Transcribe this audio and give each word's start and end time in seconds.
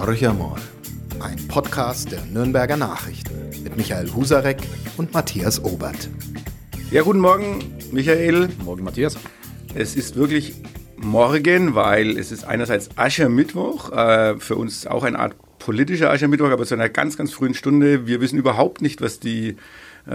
Horcher 0.00 0.34
ein 1.20 1.46
Podcast 1.46 2.10
der 2.10 2.24
Nürnberger 2.24 2.78
Nachrichten 2.78 3.50
mit 3.62 3.76
Michael 3.76 4.10
Husarek 4.14 4.56
und 4.96 5.12
Matthias 5.12 5.62
Obert. 5.62 6.08
Ja, 6.90 7.02
guten 7.02 7.20
Morgen, 7.20 7.62
Michael. 7.92 8.48
Morgen, 8.64 8.82
Matthias. 8.82 9.18
Es 9.74 9.96
ist 9.96 10.16
wirklich 10.16 10.54
morgen, 10.96 11.74
weil 11.74 12.18
es 12.18 12.32
ist 12.32 12.44
einerseits 12.44 12.88
Aschermittwoch, 12.96 13.92
äh, 13.92 14.38
für 14.38 14.56
uns 14.56 14.86
auch 14.86 15.04
eine 15.04 15.18
Art 15.18 15.36
politischer 15.58 16.10
Aschermittwoch, 16.10 16.48
aber 16.48 16.64
zu 16.64 16.74
einer 16.74 16.88
ganz, 16.88 17.18
ganz 17.18 17.30
frühen 17.32 17.52
Stunde. 17.52 18.06
Wir 18.06 18.22
wissen 18.22 18.38
überhaupt 18.38 18.80
nicht, 18.80 19.02
was 19.02 19.20
die 19.20 19.56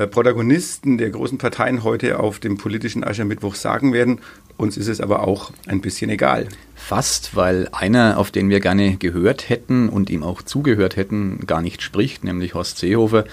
Protagonisten 0.07 0.98
der 0.98 1.09
großen 1.09 1.38
Parteien 1.38 1.84
heute 1.84 2.20
auf 2.20 2.39
dem 2.39 2.57
politischen 2.57 3.04
Aschermittwoch 3.04 3.55
sagen 3.55 3.94
werden. 3.94 4.20
Uns 4.57 4.77
ist 4.77 4.88
es 4.88 5.02
aber 5.02 5.27
auch 5.27 5.52
ein 5.68 5.82
bisschen 5.82 6.09
egal. 6.09 6.48
Fast, 6.75 7.36
weil 7.36 7.70
einer, 7.71 8.18
auf 8.18 8.31
den 8.31 8.49
wir 8.49 8.59
gerne 8.59 8.98
gehört 8.98 9.49
hätten 9.49 9.90
und 9.90 10.09
ihm 10.09 10.23
auch 10.23 10.41
zugehört 10.41 10.95
hätten, 10.95 11.45
gar 11.48 11.62
nicht 11.62 11.81
spricht, 11.81 12.23
nämlich 12.23 12.54
Horst 12.54 12.77
Seehofer, 12.77 13.26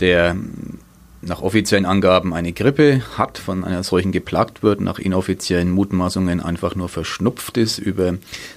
der 0.00 0.36
nach 1.26 1.42
offiziellen 1.42 1.86
Angaben 1.86 2.34
eine 2.34 2.52
Grippe 2.52 3.02
hat, 3.16 3.38
von 3.38 3.64
einer 3.64 3.82
solchen 3.82 4.12
geplagt 4.12 4.62
wird, 4.62 4.80
nach 4.80 4.98
inoffiziellen 4.98 5.70
Mutmaßungen 5.70 6.40
einfach 6.40 6.74
nur 6.74 6.88
verschnupft 6.88 7.56
ist 7.56 7.78
über 7.78 8.14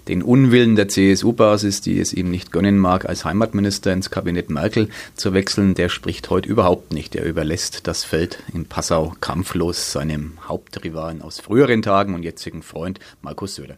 den 0.08 0.22
Unwillen 0.22 0.76
der 0.76 0.88
CSU-Basis, 0.88 1.82
die 1.82 2.00
es 2.00 2.14
ihm 2.14 2.30
nicht 2.30 2.52
gönnen 2.52 2.78
mag, 2.78 3.06
als 3.06 3.26
Heimatminister 3.26 3.94
ins 3.94 4.10
Kabinett 4.10 4.50
Merkel 4.50 4.90
zu 5.16 5.34
wechseln, 5.34 5.76
der 5.76 5.90
spricht 5.90 6.30
heute 6.30 6.50
überhaupt 6.50 6.94
nicht. 6.94 7.16
Er 7.16 7.26
überlässt 7.26 7.88
das 7.88 8.04
Feld 8.04 8.40
in 8.54 8.66
Passau 8.66 9.14
kampflos 9.22 9.92
seinem 9.92 10.34
Hauptrivalen 10.48 11.22
aus 11.22 11.40
früheren 11.40 11.82
Tagen 11.82 12.14
und 12.14 12.24
jetzigen 12.24 12.64
Freund 12.64 13.00
Markus 13.22 13.56
Söder. 13.56 13.76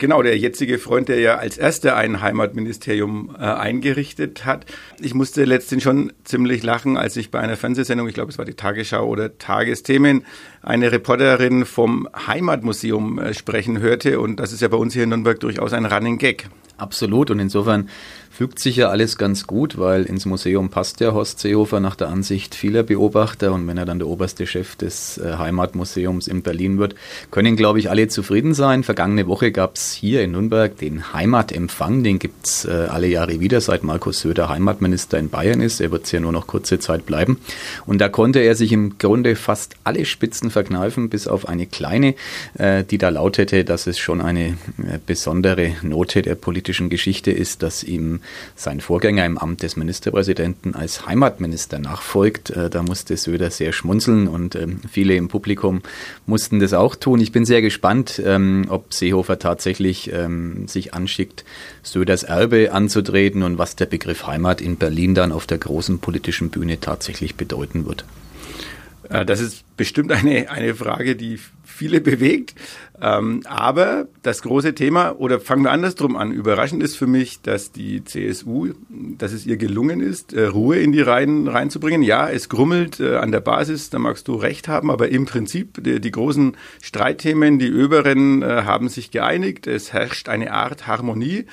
Genau, 0.00 0.22
der 0.22 0.38
jetzige 0.38 0.78
Freund, 0.78 1.08
der 1.08 1.18
ja 1.18 1.38
als 1.38 1.58
erster 1.58 1.96
ein 1.96 2.20
Heimatministerium 2.20 3.34
äh, 3.36 3.42
eingerichtet 3.42 4.44
hat. 4.44 4.64
Ich 5.00 5.12
musste 5.12 5.44
letztens 5.44 5.82
schon 5.82 6.12
ziemlich 6.22 6.62
lachen, 6.62 6.96
als 6.96 7.16
ich 7.16 7.32
bei 7.32 7.40
einer 7.40 7.56
Fernsehsendung, 7.56 8.06
ich 8.06 8.14
glaube 8.14 8.30
es 8.30 8.38
war 8.38 8.44
die 8.44 8.54
Tagesschau 8.54 9.04
oder 9.08 9.38
Tagesthemen, 9.38 10.24
eine 10.62 10.92
Reporterin 10.92 11.64
vom 11.64 12.08
Heimatmuseum 12.28 13.18
äh, 13.18 13.34
sprechen 13.34 13.80
hörte. 13.80 14.20
Und 14.20 14.36
das 14.36 14.52
ist 14.52 14.62
ja 14.62 14.68
bei 14.68 14.76
uns 14.76 14.94
hier 14.94 15.02
in 15.02 15.08
Nürnberg 15.08 15.40
durchaus 15.40 15.72
ein 15.72 15.84
Running 15.84 16.18
Gag. 16.18 16.48
Absolut. 16.76 17.32
Und 17.32 17.40
insofern 17.40 17.88
fügt 18.38 18.60
sich 18.60 18.76
ja 18.76 18.88
alles 18.88 19.18
ganz 19.18 19.48
gut, 19.48 19.78
weil 19.78 20.04
ins 20.04 20.24
Museum 20.24 20.68
passt 20.68 21.00
ja 21.00 21.12
Horst 21.12 21.40
Seehofer 21.40 21.80
nach 21.80 21.96
der 21.96 22.08
Ansicht 22.08 22.54
vieler 22.54 22.84
Beobachter. 22.84 23.52
Und 23.52 23.66
wenn 23.66 23.76
er 23.76 23.84
dann 23.84 23.98
der 23.98 24.06
oberste 24.06 24.46
Chef 24.46 24.76
des 24.76 25.18
äh, 25.18 25.38
Heimatmuseums 25.38 26.28
in 26.28 26.42
Berlin 26.42 26.78
wird, 26.78 26.94
können, 27.32 27.56
glaube 27.56 27.80
ich, 27.80 27.90
alle 27.90 28.06
zufrieden 28.06 28.54
sein. 28.54 28.84
Vergangene 28.84 29.26
Woche 29.26 29.50
gab 29.50 29.74
es 29.74 29.92
hier 29.92 30.22
in 30.22 30.30
Nürnberg 30.30 30.78
den 30.78 31.12
Heimatempfang. 31.12 32.04
Den 32.04 32.20
gibt's 32.20 32.64
äh, 32.64 32.86
alle 32.88 33.08
Jahre 33.08 33.40
wieder, 33.40 33.60
seit 33.60 33.82
Markus 33.82 34.20
Söder 34.20 34.48
Heimatminister 34.48 35.18
in 35.18 35.30
Bayern 35.30 35.60
ist. 35.60 35.80
Er 35.80 35.90
wird 35.90 36.04
es 36.04 36.12
ja 36.12 36.20
nur 36.20 36.30
noch 36.30 36.46
kurze 36.46 36.78
Zeit 36.78 37.06
bleiben. 37.06 37.40
Und 37.86 37.98
da 37.98 38.08
konnte 38.08 38.38
er 38.38 38.54
sich 38.54 38.70
im 38.70 38.98
Grunde 38.98 39.34
fast 39.34 39.74
alle 39.82 40.04
Spitzen 40.04 40.52
verkneifen, 40.52 41.08
bis 41.08 41.26
auf 41.26 41.48
eine 41.48 41.66
kleine, 41.66 42.14
äh, 42.56 42.84
die 42.84 42.98
da 42.98 43.08
lautete, 43.08 43.64
dass 43.64 43.88
es 43.88 43.98
schon 43.98 44.20
eine 44.20 44.56
besondere 45.06 45.72
Note 45.82 46.22
der 46.22 46.36
politischen 46.36 46.88
Geschichte 46.88 47.32
ist, 47.32 47.64
dass 47.64 47.82
ihm 47.82 48.20
sein 48.56 48.80
Vorgänger 48.80 49.24
im 49.26 49.38
Amt 49.38 49.62
des 49.62 49.76
Ministerpräsidenten 49.76 50.74
als 50.74 51.06
Heimatminister 51.06 51.78
nachfolgt. 51.78 52.50
Äh, 52.50 52.70
da 52.70 52.82
musste 52.82 53.16
Söder 53.16 53.50
sehr 53.50 53.72
schmunzeln 53.72 54.28
und 54.28 54.54
ähm, 54.54 54.80
viele 54.90 55.14
im 55.14 55.28
Publikum 55.28 55.82
mussten 56.26 56.60
das 56.60 56.72
auch 56.72 56.96
tun. 56.96 57.20
Ich 57.20 57.32
bin 57.32 57.44
sehr 57.44 57.62
gespannt, 57.62 58.20
ähm, 58.24 58.66
ob 58.68 58.92
Seehofer 58.92 59.38
tatsächlich 59.38 60.12
ähm, 60.12 60.68
sich 60.68 60.94
anschickt, 60.94 61.44
Söders 61.82 62.22
Erbe 62.22 62.72
anzutreten 62.72 63.42
und 63.42 63.58
was 63.58 63.76
der 63.76 63.86
Begriff 63.86 64.26
Heimat 64.26 64.60
in 64.60 64.76
Berlin 64.76 65.14
dann 65.14 65.32
auf 65.32 65.46
der 65.46 65.58
großen 65.58 65.98
politischen 65.98 66.50
Bühne 66.50 66.80
tatsächlich 66.80 67.36
bedeuten 67.36 67.86
wird. 67.86 68.04
Äh, 69.08 69.24
das 69.24 69.40
ist 69.40 69.64
bestimmt 69.76 70.12
eine, 70.12 70.50
eine 70.50 70.74
Frage, 70.74 71.16
die 71.16 71.38
viele 71.64 72.00
bewegt. 72.00 72.54
Ähm, 73.00 73.42
aber 73.44 74.08
das 74.22 74.42
große 74.42 74.74
Thema, 74.74 75.18
oder 75.18 75.40
fangen 75.40 75.62
wir 75.62 75.70
andersrum 75.70 76.16
an, 76.16 76.32
überraschend 76.32 76.82
ist 76.82 76.96
für 76.96 77.06
mich, 77.06 77.40
dass 77.42 77.70
die 77.70 78.04
CSU, 78.04 78.72
dass 78.88 79.32
es 79.32 79.46
ihr 79.46 79.56
gelungen 79.56 80.00
ist, 80.00 80.32
äh, 80.32 80.46
Ruhe 80.46 80.78
in 80.78 80.92
die 80.92 81.00
Reihen 81.00 81.46
reinzubringen. 81.46 82.02
Ja, 82.02 82.28
es 82.28 82.48
grummelt 82.48 82.98
äh, 82.98 83.16
an 83.16 83.30
der 83.30 83.40
Basis, 83.40 83.90
da 83.90 83.98
magst 83.98 84.26
du 84.26 84.34
recht 84.34 84.68
haben, 84.68 84.90
aber 84.90 85.08
im 85.10 85.26
Prinzip 85.26 85.82
die, 85.82 86.00
die 86.00 86.10
großen 86.10 86.56
Streitthemen, 86.82 87.58
die 87.58 87.72
Oberen 87.72 88.42
äh, 88.42 88.62
haben 88.64 88.88
sich 88.88 89.10
geeinigt. 89.10 89.66
Es 89.66 89.92
herrscht 89.92 90.28
eine 90.28 90.52
Art 90.52 90.86
Harmonie. 90.86 91.46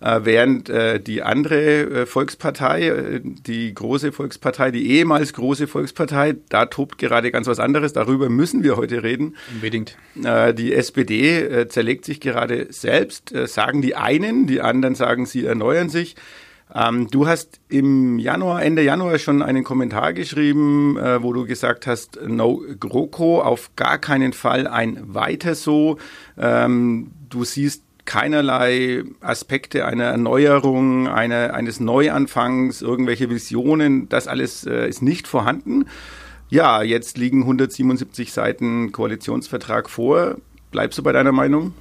Äh, 0.00 0.20
während 0.24 0.70
äh, 0.70 0.98
die 0.98 1.22
andere 1.22 1.56
äh, 1.56 2.06
Volkspartei, 2.06 3.20
die 3.22 3.74
große 3.74 4.12
Volkspartei, 4.12 4.70
die 4.70 4.90
ehemals 4.92 5.34
große 5.34 5.66
Volkspartei, 5.66 6.36
da 6.48 6.66
tobt 6.66 6.96
gerade 6.96 7.30
ganz 7.30 7.46
was 7.46 7.60
anderes. 7.60 7.92
Darüber 7.92 8.30
müssen 8.30 8.62
wir 8.62 8.76
heute 8.76 9.02
reden. 9.02 9.36
Unbedingt. 9.54 9.96
Die 10.14 10.72
SPD 10.90 11.68
zerlegt 11.68 12.04
sich 12.04 12.20
gerade 12.20 12.66
selbst, 12.70 13.32
sagen 13.46 13.80
die 13.80 13.94
einen, 13.94 14.46
die 14.46 14.60
anderen 14.60 14.94
sagen, 14.94 15.24
sie 15.24 15.44
erneuern 15.44 15.88
sich. 15.88 16.16
Ähm, 16.74 17.08
du 17.10 17.26
hast 17.26 17.60
im 17.68 18.18
Januar, 18.18 18.62
Ende 18.62 18.82
Januar 18.82 19.18
schon 19.18 19.42
einen 19.42 19.64
Kommentar 19.64 20.12
geschrieben, 20.12 20.96
äh, 20.96 21.22
wo 21.22 21.32
du 21.32 21.44
gesagt 21.44 21.86
hast, 21.86 22.20
no 22.26 22.62
GroKo, 22.78 23.40
auf 23.40 23.70
gar 23.76 23.98
keinen 23.98 24.32
Fall 24.32 24.66
ein 24.66 24.98
weiter 25.02 25.54
so. 25.54 25.98
Ähm, 26.38 27.10
du 27.28 27.44
siehst 27.44 27.82
keinerlei 28.04 29.04
Aspekte 29.20 29.84
einer 29.84 30.04
Erneuerung, 30.04 31.08
einer, 31.08 31.54
eines 31.54 31.80
Neuanfangs, 31.80 32.82
irgendwelche 32.82 33.30
Visionen, 33.30 34.08
das 34.08 34.28
alles 34.28 34.64
äh, 34.64 34.88
ist 34.88 35.02
nicht 35.02 35.26
vorhanden. 35.26 35.86
Ja, 36.50 36.82
jetzt 36.82 37.18
liegen 37.18 37.42
177 37.42 38.32
Seiten 38.32 38.90
Koalitionsvertrag 38.90 39.88
vor. 39.88 40.36
Bleibst 40.70 40.98
du 40.98 41.02
bei 41.02 41.12
deiner 41.12 41.32
Meinung? 41.32 41.74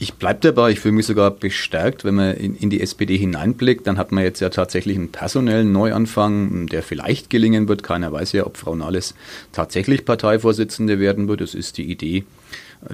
Ich 0.00 0.14
bleibe 0.14 0.38
dabei, 0.40 0.70
ich 0.70 0.80
fühle 0.80 0.94
mich 0.94 1.06
sogar 1.06 1.32
bestärkt, 1.32 2.04
wenn 2.04 2.14
man 2.14 2.36
in, 2.36 2.54
in, 2.54 2.70
die 2.70 2.80
SPD 2.80 3.16
hineinblickt, 3.16 3.84
dann 3.84 3.98
hat 3.98 4.12
man 4.12 4.22
jetzt 4.22 4.38
ja 4.38 4.48
tatsächlich 4.48 4.96
einen 4.96 5.10
personellen 5.10 5.72
Neuanfang, 5.72 6.68
der 6.68 6.84
vielleicht 6.84 7.30
gelingen 7.30 7.66
wird. 7.66 7.82
Keiner 7.82 8.12
weiß 8.12 8.30
ja, 8.32 8.46
ob 8.46 8.56
Frau 8.56 8.76
Nahles 8.76 9.14
tatsächlich 9.50 10.04
Parteivorsitzende 10.04 11.00
werden 11.00 11.26
wird. 11.26 11.40
Das 11.40 11.54
ist 11.54 11.78
die 11.78 11.90
Idee 11.90 12.24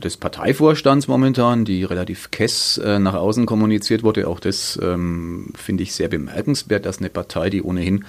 des 0.02 0.16
Parteivorstands 0.16 1.08
momentan, 1.08 1.64
die 1.64 1.84
relativ 1.84 2.30
kess 2.30 2.78
äh, 2.78 2.98
nach 2.98 3.14
außen 3.14 3.44
kommuniziert 3.44 4.02
wurde. 4.02 4.28
Auch 4.28 4.40
das 4.40 4.78
ähm, 4.82 5.52
finde 5.54 5.82
ich 5.82 5.92
sehr 5.92 6.08
bemerkenswert, 6.08 6.86
dass 6.86 6.98
eine 6.98 7.10
Partei, 7.10 7.50
die 7.50 7.62
ohnehin 7.62 8.04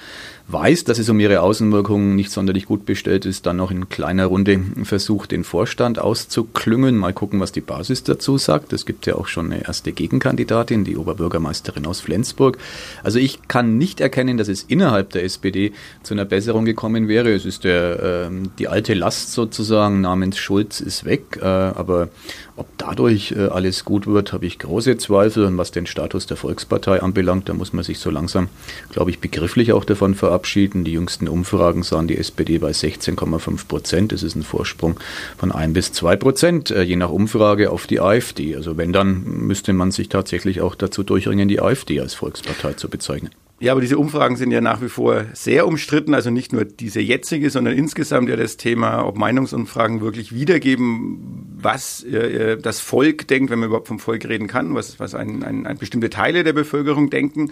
weiß, 0.47 0.83
dass 0.83 0.99
es 0.99 1.09
um 1.09 1.19
ihre 1.19 1.41
Außenwirkungen 1.41 2.15
nicht 2.15 2.31
sonderlich 2.31 2.65
gut 2.65 2.85
bestellt 2.85 3.25
ist, 3.25 3.45
dann 3.45 3.57
noch 3.57 3.71
in 3.71 3.89
kleiner 3.89 4.27
Runde 4.27 4.59
versucht, 4.83 5.31
den 5.31 5.43
Vorstand 5.43 5.97
auszuklüngeln. 5.97 6.97
Mal 6.97 7.13
gucken, 7.13 7.39
was 7.39 7.51
die 7.51 7.61
Basis 7.61 8.03
dazu 8.03 8.37
sagt. 8.37 8.71
Es 8.71 8.85
gibt 8.85 9.07
ja 9.07 9.15
auch 9.15 9.27
schon 9.27 9.51
eine 9.51 9.65
erste 9.65 9.91
Gegenkandidatin, 9.91 10.83
die 10.83 10.97
Oberbürgermeisterin 10.97 11.87
aus 11.87 11.99
Flensburg. 11.99 12.59
Also 13.03 13.17
ich 13.17 13.47
kann 13.47 13.77
nicht 13.77 14.01
erkennen, 14.01 14.37
dass 14.37 14.47
es 14.47 14.63
innerhalb 14.63 15.11
der 15.11 15.23
SPD 15.23 15.73
zu 16.03 16.13
einer 16.13 16.25
Besserung 16.25 16.65
gekommen 16.65 17.07
wäre. 17.07 17.33
Es 17.33 17.45
ist 17.45 17.63
der, 17.63 18.29
äh, 18.29 18.47
die 18.59 18.67
alte 18.67 18.93
Last 18.93 19.33
sozusagen 19.33 20.01
namens 20.01 20.37
Schulz 20.37 20.79
ist 20.79 21.05
weg, 21.05 21.39
äh, 21.41 21.45
aber 21.45 22.09
ob 22.57 22.67
dadurch 22.77 23.33
äh, 23.33 23.47
alles 23.47 23.83
gut 23.83 24.07
wird, 24.07 24.31
habe 24.31 24.45
ich 24.45 24.59
große 24.59 24.97
Zweifel. 24.97 25.45
Und 25.45 25.57
was 25.57 25.71
den 25.71 25.85
Status 25.85 26.25
der 26.25 26.37
Volkspartei 26.37 27.01
anbelangt, 27.01 27.49
da 27.49 27.53
muss 27.53 27.73
man 27.73 27.83
sich 27.83 27.99
so 27.99 28.09
langsam, 28.09 28.47
glaube 28.91 29.11
ich, 29.11 29.19
begrifflich 29.19 29.73
auch 29.73 29.83
davon 29.83 30.15
verabschieden. 30.15 30.83
Die 30.83 30.93
jüngsten 30.93 31.27
Umfragen 31.27 31.83
sahen 31.83 32.07
die 32.07 32.17
SPD 32.17 32.57
bei 32.57 32.71
16,5 32.71 33.67
Prozent. 33.67 34.11
Das 34.11 34.23
ist 34.23 34.35
ein 34.35 34.43
Vorsprung 34.43 34.99
von 35.37 35.51
ein 35.51 35.73
bis 35.73 35.91
zwei 35.91 36.15
Prozent, 36.15 36.71
äh, 36.71 36.83
je 36.83 36.95
nach 36.95 37.09
Umfrage 37.09 37.71
auf 37.71 37.87
die 37.87 37.99
AfD. 37.99 38.55
Also 38.55 38.77
wenn, 38.77 38.93
dann 38.93 39.23
müsste 39.23 39.73
man 39.73 39.91
sich 39.91 40.09
tatsächlich 40.09 40.61
auch 40.61 40.75
dazu 40.75 41.03
durchringen, 41.03 41.47
die 41.47 41.61
AfD 41.61 41.99
als 41.99 42.13
Volkspartei 42.13 42.73
zu 42.73 42.89
bezeichnen. 42.89 43.31
Ja, 43.61 43.71
aber 43.71 43.79
diese 43.79 43.97
Umfragen 43.97 44.35
sind 44.35 44.51
ja 44.51 44.59
nach 44.59 44.81
wie 44.81 44.89
vor 44.89 45.25
sehr 45.33 45.65
umstritten. 45.65 46.13
Also 46.13 46.29
nicht 46.29 46.51
nur 46.51 46.65
diese 46.65 46.99
jetzige, 46.99 47.49
sondern 47.49 47.73
insgesamt 47.73 48.27
ja 48.27 48.35
das 48.35 48.57
Thema, 48.57 49.05
ob 49.05 49.17
Meinungsumfragen 49.17 50.01
wirklich 50.01 50.33
wiedergeben, 50.35 51.54
was 51.61 52.03
äh, 52.03 52.57
das 52.57 52.79
Volk 52.79 53.27
denkt, 53.27 53.49
wenn 53.49 53.59
man 53.59 53.67
überhaupt 53.67 53.87
vom 53.87 53.99
Volk 53.99 54.25
reden 54.25 54.47
kann, 54.47 54.75
was, 54.75 54.99
was 54.99 55.15
ein, 55.15 55.43
ein, 55.43 55.65
ein 55.65 55.77
bestimmte 55.77 56.09
Teile 56.09 56.43
der 56.43 56.53
Bevölkerung 56.53 57.09
denken. 57.09 57.51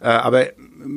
Äh, 0.00 0.08
aber 0.08 0.46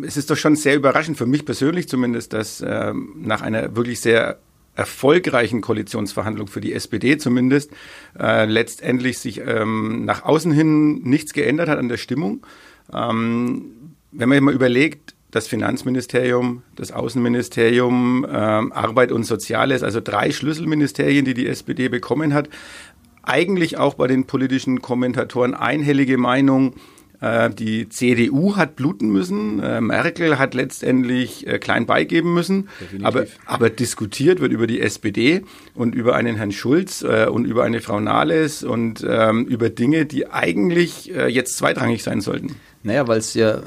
es 0.05 0.17
ist 0.17 0.29
doch 0.29 0.37
schon 0.37 0.55
sehr 0.55 0.75
überraschend, 0.75 1.17
für 1.17 1.25
mich 1.25 1.45
persönlich 1.45 1.87
zumindest, 1.87 2.33
dass 2.33 2.61
äh, 2.61 2.93
nach 3.15 3.41
einer 3.41 3.75
wirklich 3.75 4.01
sehr 4.01 4.39
erfolgreichen 4.75 5.61
Koalitionsverhandlung 5.61 6.47
für 6.47 6.61
die 6.61 6.73
SPD 6.73 7.17
zumindest 7.17 7.71
äh, 8.19 8.45
letztendlich 8.45 9.17
sich 9.17 9.41
ähm, 9.43 10.05
nach 10.05 10.23
außen 10.23 10.51
hin 10.51 11.01
nichts 11.01 11.33
geändert 11.33 11.67
hat 11.67 11.79
an 11.79 11.89
der 11.89 11.97
Stimmung. 11.97 12.45
Ähm, 12.93 13.95
wenn 14.11 14.29
man 14.29 14.43
mal 14.43 14.53
überlegt, 14.53 15.15
das 15.31 15.47
Finanzministerium, 15.47 16.63
das 16.75 16.91
Außenministerium, 16.91 18.25
äh, 18.25 18.29
Arbeit 18.29 19.11
und 19.11 19.23
Soziales, 19.23 19.83
also 19.83 19.99
drei 20.01 20.31
Schlüsselministerien, 20.31 21.25
die 21.25 21.33
die 21.33 21.47
SPD 21.47 21.89
bekommen 21.89 22.33
hat, 22.33 22.49
eigentlich 23.23 23.77
auch 23.77 23.95
bei 23.95 24.07
den 24.07 24.25
politischen 24.25 24.81
Kommentatoren 24.81 25.53
einhellige 25.53 26.17
Meinung, 26.17 26.75
Äh, 27.19 27.49
die 27.49 27.89
CDU 27.89 28.55
hat 28.55 28.75
bluten 28.75 29.09
müssen. 29.09 29.59
Äh, 29.61 29.81
Merkel 29.81 30.37
hat 30.37 30.53
letztendlich 30.53 31.47
äh, 31.47 31.57
klein 31.57 31.85
beigeben 31.85 32.33
müssen. 32.33 32.69
Aber, 33.01 33.25
aber 33.45 33.69
diskutiert 33.69 34.39
wird 34.39 34.51
über 34.51 34.67
die 34.67 34.81
SPD 34.81 35.43
und 35.73 35.95
über 35.95 36.15
einen 36.15 36.35
Herrn 36.35 36.51
Schulz 36.51 37.01
und 37.01 37.45
über 37.45 37.63
eine 37.63 37.81
Frau 37.81 37.99
Nahles 37.99 38.63
und 38.63 39.05
ähm, 39.07 39.45
über 39.45 39.69
Dinge, 39.69 40.05
die 40.05 40.27
eigentlich 40.27 41.05
jetzt 41.05 41.57
zweitrangig 41.57 42.03
sein 42.03 42.21
sollten. 42.21 42.55
Naja, 42.83 43.07
weil 43.07 43.19
es 43.19 43.33
ja 43.33 43.61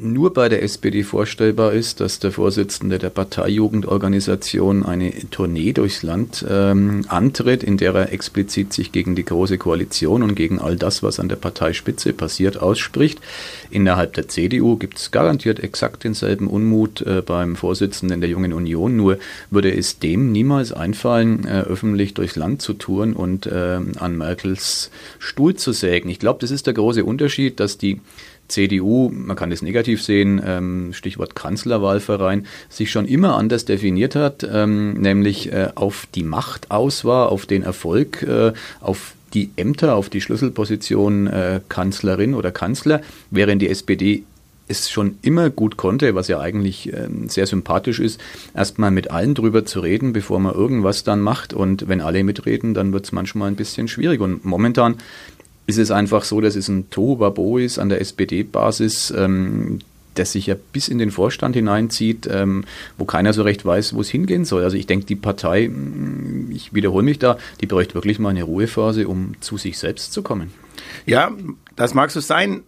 nur 0.00 0.32
bei 0.32 0.48
der 0.48 0.62
SPD 0.62 1.02
vorstellbar 1.02 1.72
ist, 1.72 2.00
dass 2.00 2.18
der 2.18 2.32
Vorsitzende 2.32 2.98
der 2.98 3.10
Parteijugendorganisation 3.10 4.84
eine 4.84 5.12
Tournee 5.30 5.72
durchs 5.72 6.02
Land 6.02 6.44
ähm, 6.48 7.04
antritt, 7.08 7.62
in 7.62 7.76
der 7.76 7.94
er 7.94 8.12
explizit 8.12 8.72
sich 8.72 8.92
gegen 8.92 9.14
die 9.14 9.24
Große 9.24 9.58
Koalition 9.58 10.22
und 10.22 10.34
gegen 10.34 10.58
all 10.60 10.76
das, 10.76 11.02
was 11.02 11.20
an 11.20 11.28
der 11.28 11.36
Parteispitze 11.36 12.12
passiert, 12.12 12.58
ausspricht. 12.58 13.20
Innerhalb 13.70 14.14
der 14.14 14.28
CDU 14.28 14.76
gibt 14.76 14.98
es 14.98 15.10
garantiert 15.10 15.60
exakt 15.60 16.04
denselben 16.04 16.46
Unmut 16.46 17.02
äh, 17.02 17.22
beim 17.24 17.56
Vorsitzenden 17.56 18.20
der 18.20 18.30
Jungen 18.30 18.52
Union, 18.52 18.96
nur 18.96 19.18
würde 19.50 19.74
es 19.74 19.98
dem 19.98 20.32
niemals 20.32 20.72
einfallen, 20.72 21.46
äh, 21.46 21.60
öffentlich 21.62 22.14
durchs 22.14 22.36
Land 22.36 22.62
zu 22.62 22.74
touren 22.74 23.14
und 23.14 23.46
äh, 23.46 23.80
an 23.98 24.16
Merkels 24.16 24.90
Stuhl 25.18 25.54
zu 25.54 25.72
sägen. 25.72 26.08
Ich 26.08 26.18
glaube, 26.18 26.40
das 26.40 26.50
ist 26.50 26.66
der 26.66 26.74
große 26.74 27.04
Unterschied, 27.04 27.60
dass 27.60 27.78
die 27.78 28.00
CDU, 28.48 29.10
man 29.12 29.36
kann 29.36 29.52
es 29.52 29.62
negativ 29.62 30.02
sehen, 30.02 30.40
ähm, 30.44 30.92
Stichwort 30.92 31.34
Kanzlerwahlverein, 31.34 32.46
sich 32.68 32.90
schon 32.90 33.06
immer 33.06 33.36
anders 33.36 33.64
definiert 33.64 34.14
hat, 34.14 34.46
ähm, 34.50 34.94
nämlich 34.94 35.52
äh, 35.52 35.68
auf 35.74 36.06
die 36.14 36.22
Macht 36.22 36.70
aus 36.70 37.04
war, 37.04 37.30
auf 37.32 37.46
den 37.46 37.62
Erfolg, 37.62 38.22
äh, 38.22 38.52
auf 38.80 39.14
die 39.34 39.50
Ämter, 39.56 39.96
auf 39.96 40.08
die 40.08 40.20
Schlüsselposition 40.20 41.26
äh, 41.26 41.60
Kanzlerin 41.68 42.34
oder 42.34 42.52
Kanzler, 42.52 43.02
während 43.30 43.60
die 43.62 43.68
SPD 43.68 44.22
es 44.68 44.90
schon 44.90 45.18
immer 45.22 45.50
gut 45.50 45.76
konnte, 45.76 46.14
was 46.14 46.28
ja 46.28 46.40
eigentlich 46.40 46.92
ähm, 46.92 47.28
sehr 47.28 47.46
sympathisch 47.46 48.00
ist, 48.00 48.20
erstmal 48.54 48.90
mit 48.90 49.10
allen 49.10 49.34
drüber 49.34 49.64
zu 49.64 49.80
reden, 49.80 50.12
bevor 50.12 50.40
man 50.40 50.54
irgendwas 50.54 51.04
dann 51.04 51.20
macht. 51.20 51.54
Und 51.54 51.88
wenn 51.88 52.00
alle 52.00 52.24
mitreden, 52.24 52.74
dann 52.74 52.92
wird 52.92 53.04
es 53.04 53.12
manchmal 53.12 53.48
ein 53.48 53.56
bisschen 53.56 53.88
schwierig. 53.88 54.20
Und 54.20 54.44
momentan 54.44 54.96
ist 55.66 55.78
es 55.78 55.90
einfach 55.90 56.24
so, 56.24 56.40
dass 56.40 56.56
es 56.56 56.68
ein 56.68 56.90
Tohuwabo 56.90 57.58
ist 57.58 57.78
an 57.78 57.88
der 57.88 58.00
SPD-Basis, 58.00 59.12
ähm, 59.16 59.80
das 60.14 60.32
sich 60.32 60.46
ja 60.46 60.56
bis 60.72 60.88
in 60.88 60.98
den 60.98 61.10
Vorstand 61.10 61.56
hineinzieht, 61.56 62.28
ähm, 62.30 62.64
wo 62.96 63.04
keiner 63.04 63.32
so 63.32 63.42
recht 63.42 63.64
weiß, 63.64 63.94
wo 63.94 64.00
es 64.00 64.08
hingehen 64.08 64.44
soll. 64.44 64.64
Also 64.64 64.76
ich 64.76 64.86
denke, 64.86 65.06
die 65.06 65.16
Partei, 65.16 65.68
mm, 65.68 66.50
ich 66.52 66.72
wiederhole 66.72 67.04
mich 67.04 67.18
da, 67.18 67.38
die 67.60 67.66
bräuchte 67.66 67.94
wirklich 67.94 68.18
mal 68.18 68.30
eine 68.30 68.44
Ruhephase, 68.44 69.08
um 69.08 69.34
zu 69.40 69.58
sich 69.58 69.78
selbst 69.78 70.12
zu 70.12 70.22
kommen. 70.22 70.52
Ja, 71.04 71.32
das 71.74 71.94
mag 71.94 72.10
so 72.10 72.20
sein. 72.20 72.62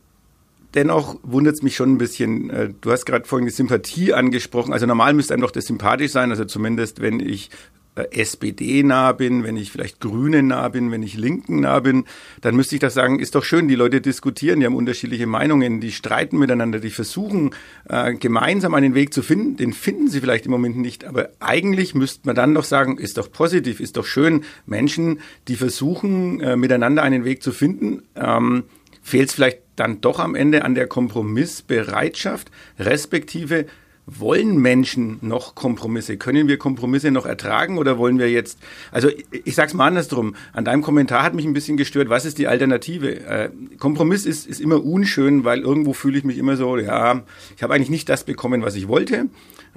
Dennoch 0.75 1.17
wundert 1.23 1.55
es 1.55 1.62
mich 1.62 1.77
schon 1.77 1.93
ein 1.93 1.99
bisschen. 1.99 2.51
Äh, 2.51 2.71
du 2.81 2.91
hast 2.91 3.06
gerade 3.06 3.25
vorhin 3.25 3.47
die 3.47 3.53
Sympathie 3.53 4.12
angesprochen. 4.12 4.73
Also 4.73 4.85
normal 4.85 5.15
müsste 5.15 5.33
einem 5.33 5.43
doch 5.43 5.51
das 5.51 5.67
sympathisch 5.67 6.12
sein. 6.12 6.31
Also 6.31 6.44
zumindest, 6.44 7.01
wenn 7.01 7.21
ich 7.21 7.51
äh, 7.99 8.09
SPD 8.12 8.83
nah 8.83 9.12
bin, 9.12 9.45
wenn 9.45 9.56
ich 9.56 9.73
vielleicht 9.73 10.00
Grüne 10.00 10.43
nah 10.43 10.69
bin, 10.69 10.91
wenn 10.91 11.03
ich 11.03 11.17
Linken 11.17 11.61
nah 11.61 11.81
bin, 11.81 12.05
dann 12.41 12.56
müsste 12.56 12.77
ich 12.77 12.81
das 12.81 12.95
sagen, 12.95 13.19
ist 13.19 13.35
doch 13.35 13.45
schön, 13.45 13.69
die 13.69 13.75
Leute 13.75 14.00
diskutieren, 14.00 14.61
die 14.61 14.67
haben 14.67 14.77
unterschiedliche 14.77 15.27
Meinungen, 15.27 15.81
die 15.81 15.93
streiten 15.93 16.39
miteinander, 16.39 16.79
die 16.79 16.91
versuchen 16.91 17.50
äh, 17.89 18.15
gemeinsam 18.15 18.75
einen 18.75 18.95
Weg 18.95 19.12
zu 19.12 19.23
finden, 19.23 19.56
den 19.56 19.73
finden 19.73 20.09
sie 20.09 20.21
vielleicht 20.21 20.47
im 20.47 20.53
Moment 20.53 20.77
nicht, 20.77 21.05
aber 21.05 21.31
eigentlich 21.41 21.95
müsste 21.95 22.27
man 22.27 22.37
dann 22.37 22.55
doch 22.55 22.65
sagen, 22.65 22.99
ist 22.99 23.19
doch 23.19 23.31
positiv, 23.31 23.81
ist 23.81 23.97
doch 23.97 24.06
schön, 24.06 24.44
Menschen, 24.67 25.21
die 25.49 25.56
versuchen 25.56 26.41
äh, 26.41 26.56
miteinander 26.56 27.03
einen 27.03 27.25
Weg 27.25 27.43
zu 27.43 27.53
finden, 27.53 28.03
ähm, 28.15 28.65
fehlt 29.03 29.29
es 29.29 29.35
vielleicht 29.35 29.61
dann 29.77 30.01
doch 30.01 30.19
am 30.19 30.35
Ende 30.35 30.65
an 30.65 30.75
der 30.75 30.87
Kompromissbereitschaft, 30.87 32.51
respektive 32.79 33.67
wollen 34.08 34.56
Menschen 34.56 35.19
noch 35.20 35.55
Kompromisse? 35.55 36.16
Können 36.16 36.49
wir 36.49 36.58
Kompromisse 36.58 37.10
noch 37.10 37.26
ertragen 37.26 37.78
oder 37.78 37.99
wollen 37.99 38.19
wir 38.19 38.31
jetzt, 38.31 38.58
also 38.90 39.08
ich, 39.31 39.55
sag's 39.55 39.75
mal 39.75 39.87
andersrum, 39.87 40.34
an 40.52 40.64
deinem 40.64 40.82
Kommentar 40.82 41.22
hat 41.22 41.34
mich 41.34 41.44
ein 41.44 41.52
bisschen 41.52 41.76
gestört, 41.76 42.08
was 42.08 42.25
ist 42.25 42.38
die 42.38 42.49
Alternative? 42.49 43.20
Äh, 43.20 43.50
Kompromiss 43.78 44.25
ist, 44.25 44.46
ist 44.46 44.60
immer 44.60 44.84
unschön, 44.84 45.44
weil 45.44 45.60
irgendwo 45.60 45.93
fühle 45.93 46.19
ich 46.19 46.25
mich 46.25 46.38
immer 46.38 46.56
so, 46.56 46.78
ja, 46.78 47.22
ich 47.56 47.62
habe 47.62 47.75
eigentlich 47.75 47.90
nicht 47.90 48.08
das 48.08 48.25
bekommen, 48.25 48.62
was 48.62 48.75
ich 48.75 48.88
wollte. 48.88 49.26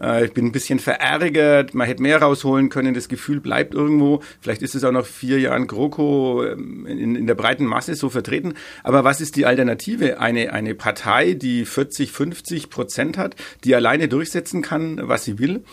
Äh, 0.01 0.25
ich 0.25 0.33
bin 0.33 0.45
ein 0.45 0.51
bisschen 0.51 0.80
verärgert, 0.80 1.74
man 1.74 1.88
hätte 1.88 2.01
mehr 2.01 2.21
rausholen 2.21 2.69
können, 2.69 2.94
das 2.94 3.09
Gefühl 3.09 3.39
bleibt 3.39 3.74
irgendwo. 3.74 4.21
Vielleicht 4.42 4.62
ist 4.62 4.75
es 4.75 4.83
auch 4.83 4.92
noch 4.92 5.06
vier 5.06 5.39
Jahren 5.39 5.68
GroKo 5.68 6.44
ähm, 6.45 6.86
in, 6.88 7.15
in 7.15 7.27
der 7.27 7.36
breiten 7.36 7.65
Masse 7.65 7.95
so 7.95 8.09
vertreten. 8.09 8.53
Aber 8.83 9.03
was 9.03 9.21
ist 9.21 9.36
die 9.36 9.45
Alternative? 9.45 10.19
Eine, 10.19 10.53
eine 10.53 10.75
Partei, 10.75 11.33
die 11.33 11.65
40, 11.65 12.12
50 12.12 12.69
Prozent 12.69 13.18
hat, 13.18 13.36
die 13.63 13.75
alleine 13.75 14.07
durchsetzen 14.07 14.62
kann, 14.62 15.00
was 15.03 15.25
sie 15.25 15.39
will. 15.39 15.63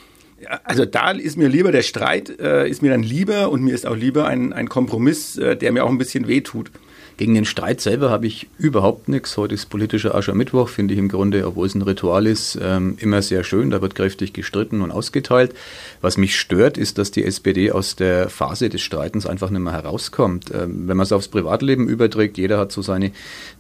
Also 0.63 0.85
da 0.85 1.11
ist 1.11 1.37
mir 1.37 1.49
lieber 1.49 1.73
der 1.73 1.83
Streit, 1.83 2.39
äh, 2.39 2.69
ist 2.69 2.81
mir 2.81 2.91
dann 2.93 3.03
lieber 3.03 3.51
und 3.51 3.63
mir 3.63 3.75
ist 3.75 3.87
auch 3.87 3.97
lieber 3.97 4.27
ein, 4.27 4.53
ein 4.53 4.69
Kompromiss, 4.69 5.37
äh, 5.37 5.57
der 5.57 5.73
mir 5.73 5.85
auch 5.85 5.91
ein 5.91 5.99
bisschen 5.99 6.29
wehtut. 6.29 6.71
Gegen 7.19 7.35
den 7.35 7.45
Streit 7.45 7.81
selber 7.81 8.11
habe 8.11 8.29
ich 8.29 8.49
überhaupt 8.59 9.09
nichts. 9.09 9.37
Heute 9.37 9.53
ist 9.53 9.67
politischer 9.67 10.15
Aschermittwoch, 10.15 10.69
finde 10.69 10.95
ich 10.95 11.01
im 11.01 11.09
Grunde, 11.09 11.49
obwohl 11.49 11.67
es 11.67 11.75
ein 11.75 11.83
Ritual 11.83 12.29
ist, 12.29 12.57
ähm, 12.63 12.97
immer 13.01 13.23
sehr 13.23 13.43
schön. 13.43 13.71
Da 13.71 13.83
wird 13.83 13.97
kräftig 13.97 14.33
gestritten 14.33 14.83
und 14.83 14.93
ausgeteilt. 14.93 15.53
Was 16.01 16.17
mich 16.17 16.39
stört, 16.39 16.79
ist, 16.79 16.97
dass 16.97 17.11
die 17.11 17.25
SPD 17.25 17.73
aus 17.73 17.97
der 17.97 18.29
Phase 18.29 18.69
des 18.69 18.83
Streitens 18.83 19.27
einfach 19.27 19.51
nicht 19.51 19.63
mehr 19.63 19.73
herauskommt. 19.73 20.53
Ähm, 20.55 20.87
wenn 20.87 20.97
man 20.97 21.03
es 21.03 21.11
aufs 21.11 21.27
Privatleben 21.27 21.89
überträgt, 21.89 22.39
jeder 22.39 22.57
hat 22.57 22.71
so 22.71 22.83
seine 22.83 23.11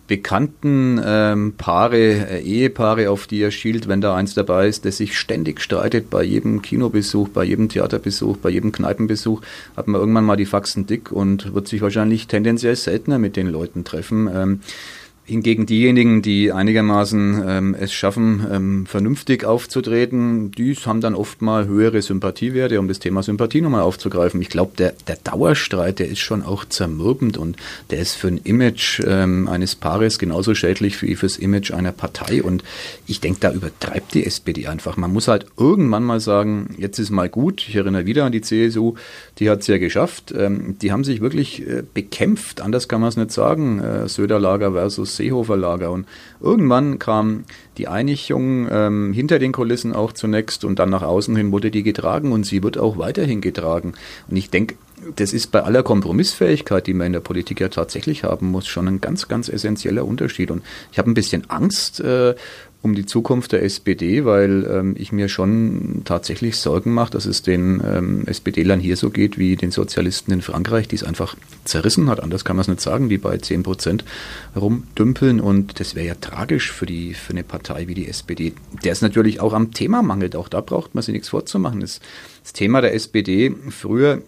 bekannten 0.08 1.00
ähm, 1.04 1.54
Paare, 1.56 1.98
äh, 1.98 2.40
Ehepaare, 2.40 3.10
auf 3.10 3.28
die 3.28 3.40
er 3.40 3.52
schielt, 3.52 3.86
wenn 3.86 4.00
da 4.00 4.16
eins 4.16 4.34
dabei 4.34 4.66
ist, 4.66 4.84
das 4.84 4.96
sich 4.96 5.16
ständig 5.16 5.60
streitet 5.60 6.10
bei 6.10 6.24
jedem 6.24 6.62
Kinobesuch, 6.62 7.28
bei 7.28 7.44
jedem 7.44 7.68
Theaterbesuch, 7.68 8.38
bei 8.38 8.50
jedem 8.50 8.72
Kneipenbesuch, 8.72 9.42
hat 9.76 9.86
man 9.86 10.00
irgendwann 10.00 10.24
mal 10.24 10.36
die 10.36 10.46
Faxen 10.46 10.86
dick 10.86 11.12
und 11.12 11.54
wird 11.54 11.68
sich 11.68 11.82
wahrscheinlich 11.82 12.26
tendenziell 12.26 12.74
seltener 12.74 13.18
mit 13.18 13.36
den 13.36 13.48
Leuten 13.48 13.84
treffen. 13.84 14.28
Ähm, 14.34 14.60
Hingegen 15.28 15.66
diejenigen, 15.66 16.22
die 16.22 16.52
einigermaßen 16.52 17.44
ähm, 17.46 17.76
es 17.78 17.92
schaffen, 17.92 18.46
ähm, 18.50 18.86
vernünftig 18.86 19.44
aufzutreten, 19.44 20.52
die 20.52 20.74
haben 20.74 21.02
dann 21.02 21.14
oft 21.14 21.42
mal 21.42 21.66
höhere 21.66 22.00
Sympathiewerte, 22.00 22.80
um 22.80 22.88
das 22.88 22.98
Thema 22.98 23.22
Sympathie 23.22 23.60
nochmal 23.60 23.82
aufzugreifen. 23.82 24.40
Ich 24.40 24.48
glaube, 24.48 24.72
der, 24.78 24.94
der 25.06 25.16
Dauerstreit, 25.16 25.98
der 25.98 26.08
ist 26.08 26.20
schon 26.20 26.42
auch 26.42 26.64
zermürbend 26.64 27.36
und 27.36 27.58
der 27.90 27.98
ist 27.98 28.14
für 28.14 28.28
ein 28.28 28.38
Image 28.38 29.02
ähm, 29.06 29.48
eines 29.48 29.74
Paares 29.74 30.18
genauso 30.18 30.54
schädlich 30.54 31.02
wie 31.02 31.14
fürs 31.14 31.36
Image 31.36 31.72
einer 31.72 31.92
Partei. 31.92 32.42
Und 32.42 32.64
ich 33.06 33.20
denke, 33.20 33.40
da 33.40 33.52
übertreibt 33.52 34.14
die 34.14 34.24
SPD 34.24 34.66
einfach. 34.66 34.96
Man 34.96 35.12
muss 35.12 35.28
halt 35.28 35.44
irgendwann 35.58 36.04
mal 36.04 36.20
sagen, 36.20 36.74
jetzt 36.78 36.98
ist 36.98 37.10
mal 37.10 37.28
gut. 37.28 37.66
Ich 37.68 37.76
erinnere 37.76 38.06
wieder 38.06 38.24
an 38.24 38.32
die 38.32 38.40
CSU, 38.40 38.94
die 39.40 39.50
hat 39.50 39.60
es 39.60 39.66
ja 39.66 39.76
geschafft. 39.76 40.32
Ähm, 40.34 40.76
die 40.80 40.90
haben 40.90 41.04
sich 41.04 41.20
wirklich 41.20 41.68
äh, 41.68 41.82
bekämpft, 41.92 42.62
anders 42.62 42.88
kann 42.88 43.02
man 43.02 43.10
es 43.10 43.18
nicht 43.18 43.30
sagen. 43.30 43.80
Äh, 43.80 44.08
Söderlager 44.08 44.72
versus 44.72 45.17
Seehofer 45.18 45.56
Lager. 45.56 45.90
Und 45.90 46.06
irgendwann 46.40 46.98
kam 46.98 47.44
die 47.76 47.88
Einigung 47.88 48.68
ähm, 48.70 49.12
hinter 49.12 49.38
den 49.38 49.52
Kulissen 49.52 49.92
auch 49.92 50.12
zunächst 50.12 50.64
und 50.64 50.78
dann 50.78 50.90
nach 50.90 51.02
außen 51.02 51.36
hin 51.36 51.52
wurde 51.52 51.70
die 51.70 51.82
getragen 51.82 52.32
und 52.32 52.44
sie 52.44 52.62
wird 52.62 52.78
auch 52.78 52.96
weiterhin 52.96 53.40
getragen. 53.40 53.92
Und 54.28 54.36
ich 54.36 54.50
denke, 54.50 54.76
das 55.16 55.32
ist 55.32 55.52
bei 55.52 55.62
aller 55.62 55.82
Kompromissfähigkeit, 55.82 56.86
die 56.86 56.94
man 56.94 57.08
in 57.08 57.12
der 57.12 57.20
Politik 57.20 57.60
ja 57.60 57.68
tatsächlich 57.68 58.24
haben 58.24 58.50
muss, 58.50 58.66
schon 58.66 58.88
ein 58.88 59.00
ganz, 59.00 59.28
ganz 59.28 59.48
essentieller 59.48 60.04
Unterschied. 60.04 60.50
Und 60.50 60.62
ich 60.90 60.98
habe 60.98 61.10
ein 61.10 61.14
bisschen 61.14 61.48
Angst 61.50 62.00
äh, 62.00 62.34
um 62.80 62.94
die 62.94 63.06
Zukunft 63.06 63.52
der 63.52 63.64
SPD, 63.64 64.24
weil 64.24 64.64
ähm, 64.70 64.94
ich 64.96 65.10
mir 65.10 65.28
schon 65.28 66.02
tatsächlich 66.04 66.56
Sorgen 66.56 66.92
mache, 66.94 67.10
dass 67.10 67.26
es 67.26 67.42
den 67.42 67.82
ähm, 67.84 68.22
SPD-Lern 68.26 68.78
hier 68.78 68.96
so 68.96 69.10
geht 69.10 69.36
wie 69.36 69.56
den 69.56 69.72
Sozialisten 69.72 70.32
in 70.32 70.42
Frankreich, 70.42 70.86
die 70.86 70.94
es 70.94 71.02
einfach 71.02 71.36
zerrissen 71.64 72.08
hat. 72.08 72.22
Anders 72.22 72.44
kann 72.44 72.54
man 72.54 72.62
es 72.62 72.68
nicht 72.68 72.80
sagen, 72.80 73.08
die 73.08 73.18
bei 73.18 73.36
10 73.36 73.64
Prozent 73.64 74.04
rumdümpeln. 74.54 75.40
Und 75.40 75.80
das 75.80 75.96
wäre 75.96 76.06
ja 76.06 76.14
tragisch 76.14 76.70
für, 76.70 76.86
die, 76.86 77.14
für 77.14 77.32
eine 77.32 77.42
Partei 77.42 77.88
wie 77.88 77.94
die 77.94 78.08
SPD, 78.08 78.52
der 78.84 78.92
es 78.92 79.02
natürlich 79.02 79.40
auch 79.40 79.54
am 79.54 79.72
Thema 79.72 80.02
mangelt. 80.02 80.36
Auch 80.36 80.48
da 80.48 80.60
braucht 80.60 80.94
man 80.94 81.02
sich 81.02 81.12
nichts 81.12 81.30
vorzumachen. 81.30 81.80
Das, 81.80 82.00
das 82.44 82.52
Thema 82.52 82.80
der 82.80 82.94
SPD 82.94 83.52
früher 83.70 84.22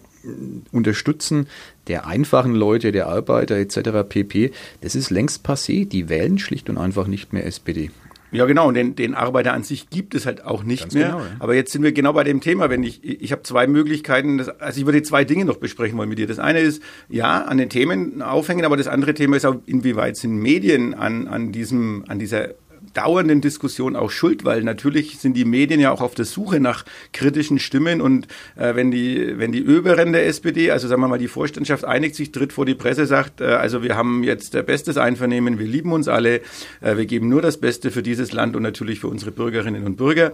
unterstützen 0.71 1.47
der 1.87 2.05
einfachen 2.05 2.53
Leute, 2.53 2.91
der 2.91 3.07
Arbeiter 3.07 3.55
etc. 3.55 4.07
pp. 4.07 4.51
Das 4.81 4.93
ist 4.95 5.09
längst 5.09 5.47
passé. 5.47 5.87
Die 5.87 6.09
wählen 6.09 6.37
schlicht 6.37 6.69
und 6.69 6.77
einfach 6.77 7.07
nicht 7.07 7.33
mehr 7.33 7.45
SPD. 7.45 7.89
Ja, 8.31 8.45
genau. 8.45 8.67
Und 8.67 8.75
den, 8.75 8.95
den 8.95 9.13
Arbeiter 9.13 9.53
an 9.53 9.63
sich 9.63 9.89
gibt 9.89 10.15
es 10.15 10.25
halt 10.25 10.45
auch 10.45 10.63
nicht 10.63 10.83
Ganz 10.83 10.93
mehr. 10.93 11.07
Genau, 11.07 11.19
ja. 11.19 11.31
Aber 11.39 11.55
jetzt 11.55 11.71
sind 11.71 11.83
wir 11.83 11.91
genau 11.91 12.13
bei 12.13 12.23
dem 12.23 12.41
Thema. 12.41 12.69
Wenn 12.69 12.83
ich, 12.83 13.03
ich 13.03 13.31
habe 13.31 13.43
zwei 13.43 13.67
Möglichkeiten. 13.67 14.37
Das, 14.37 14.49
also 14.59 14.79
ich 14.79 14.85
würde 14.85 15.03
zwei 15.03 15.23
Dinge 15.23 15.45
noch 15.45 15.57
besprechen 15.57 15.97
wollen 15.97 16.09
mit 16.09 16.17
dir. 16.17 16.27
Das 16.27 16.39
eine 16.39 16.59
ist, 16.59 16.81
ja, 17.09 17.43
an 17.43 17.57
den 17.57 17.69
Themen 17.69 18.21
aufhängen, 18.21 18.65
aber 18.65 18.77
das 18.77 18.87
andere 18.87 19.13
Thema 19.13 19.37
ist 19.37 19.45
auch, 19.45 19.55
inwieweit 19.65 20.17
sind 20.17 20.37
Medien 20.37 20.93
an, 20.93 21.27
an 21.27 21.51
diesem, 21.51 22.05
an 22.07 22.19
dieser 22.19 22.49
dauernden 22.93 23.41
Diskussion 23.41 23.95
auch 23.95 24.11
schuld, 24.11 24.45
weil 24.45 24.63
natürlich 24.63 25.19
sind 25.19 25.35
die 25.35 25.45
Medien 25.45 25.79
ja 25.79 25.91
auch 25.91 26.01
auf 26.01 26.15
der 26.15 26.25
Suche 26.25 26.59
nach 26.59 26.85
kritischen 27.13 27.59
Stimmen 27.59 28.01
und 28.01 28.27
äh, 28.55 28.75
wenn 28.75 28.91
die 28.91 29.37
wenn 29.37 29.51
die 29.51 29.65
Oberen 29.67 30.13
der 30.13 30.25
SPD, 30.27 30.71
also 30.71 30.87
sagen 30.87 31.01
wir 31.01 31.07
mal 31.07 31.17
die 31.17 31.27
Vorstandschaft 31.27 31.85
einigt 31.85 32.15
sich, 32.15 32.31
tritt 32.31 32.53
vor 32.53 32.65
die 32.65 32.75
Presse, 32.75 33.05
sagt, 33.05 33.41
äh, 33.41 33.45
also 33.45 33.83
wir 33.83 33.95
haben 33.95 34.23
jetzt 34.23 34.53
der 34.53 34.63
bestes 34.63 34.97
Einvernehmen, 34.97 35.59
wir 35.59 35.67
lieben 35.67 35.93
uns 35.93 36.07
alle, 36.07 36.41
äh, 36.81 36.97
wir 36.97 37.05
geben 37.05 37.29
nur 37.29 37.41
das 37.41 37.57
Beste 37.57 37.91
für 37.91 38.03
dieses 38.03 38.31
Land 38.31 38.55
und 38.55 38.63
natürlich 38.63 38.99
für 38.99 39.07
unsere 39.07 39.31
Bürgerinnen 39.31 39.85
und 39.85 39.97
Bürger. 39.97 40.33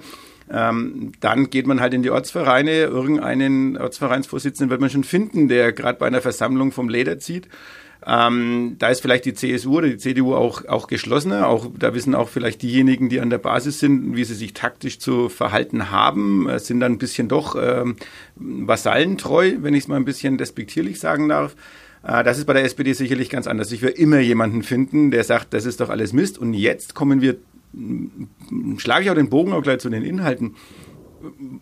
Ähm, 0.50 1.12
dann 1.20 1.50
geht 1.50 1.68
man 1.68 1.82
halt 1.82 1.94
in 1.94 2.04
die 2.04 2.10
Ortsvereine, 2.10 2.84
irgendeinen 2.84 3.78
Ortsvereinsvorsitzenden 3.78 4.70
wird 4.70 4.80
man 4.80 4.90
schon 4.90 5.04
finden, 5.04 5.50
der 5.50 5.74
gerade 5.74 6.00
bei 6.00 6.08
einer 6.08 6.22
Versammlung 6.22 6.72
vom 6.72 6.88
Leder 6.88 7.20
zieht. 7.20 7.48
Ähm, 8.06 8.76
da 8.80 8.90
ist 8.90 9.02
vielleicht 9.02 9.26
die 9.26 9.34
CSU 9.34 9.78
oder 9.78 9.88
die 9.88 9.98
CDU 9.98 10.36
auch, 10.36 10.66
auch 10.66 10.88
geschlossener. 10.88 11.48
Auch, 11.48 11.68
da 11.78 11.94
wissen 11.94 12.16
auch 12.16 12.30
vielleicht 12.30 12.62
diejenigen, 12.62 13.10
die 13.10 13.20
an 13.20 13.30
der 13.30 13.40
Basis 13.40 13.80
sind, 13.80 14.16
wie 14.16 14.24
sie 14.24 14.36
sich 14.36 14.54
taktisch 14.54 15.00
zu 15.00 15.30
verhalten 15.30 15.92
haben, 15.92 16.48
sind 16.60 16.80
dann 16.80 16.94
ein 16.94 16.98
bisschen 16.98 17.28
doch 17.28 17.56
ähm, 17.60 17.96
vasallentreu, 18.36 19.56
wenn 19.62 19.74
ich 19.74 19.84
es 19.84 19.88
mal 19.88 19.96
ein 19.96 20.06
bisschen 20.06 20.38
despektierlich 20.38 21.00
sagen 21.00 21.28
darf. 21.28 21.56
Äh, 22.04 22.24
das 22.24 22.38
ist 22.38 22.46
bei 22.46 22.54
der 22.54 22.64
SPD 22.64 22.94
sicherlich 22.94 23.30
ganz 23.30 23.48
anders. 23.48 23.72
Ich 23.72 23.82
will 23.82 23.90
immer 23.90 24.20
jemanden 24.20 24.64
finden, 24.64 25.12
der 25.12 25.24
sagt, 25.24 25.54
das 25.54 25.66
ist 25.66 25.82
doch 25.82 25.90
alles 25.90 26.14
Mist. 26.14 26.38
Und 26.38 26.54
jetzt 26.54 26.96
kommen 26.96 27.22
wir, 27.22 27.36
schlage 28.78 29.06
ich 29.06 29.10
auch 29.12 29.16
den 29.16 29.30
Bogen 29.30 29.54
auch 29.54 29.62
gleich 29.62 29.80
zu 29.80 29.90
den 29.90 30.04
Inhalten 30.04 30.56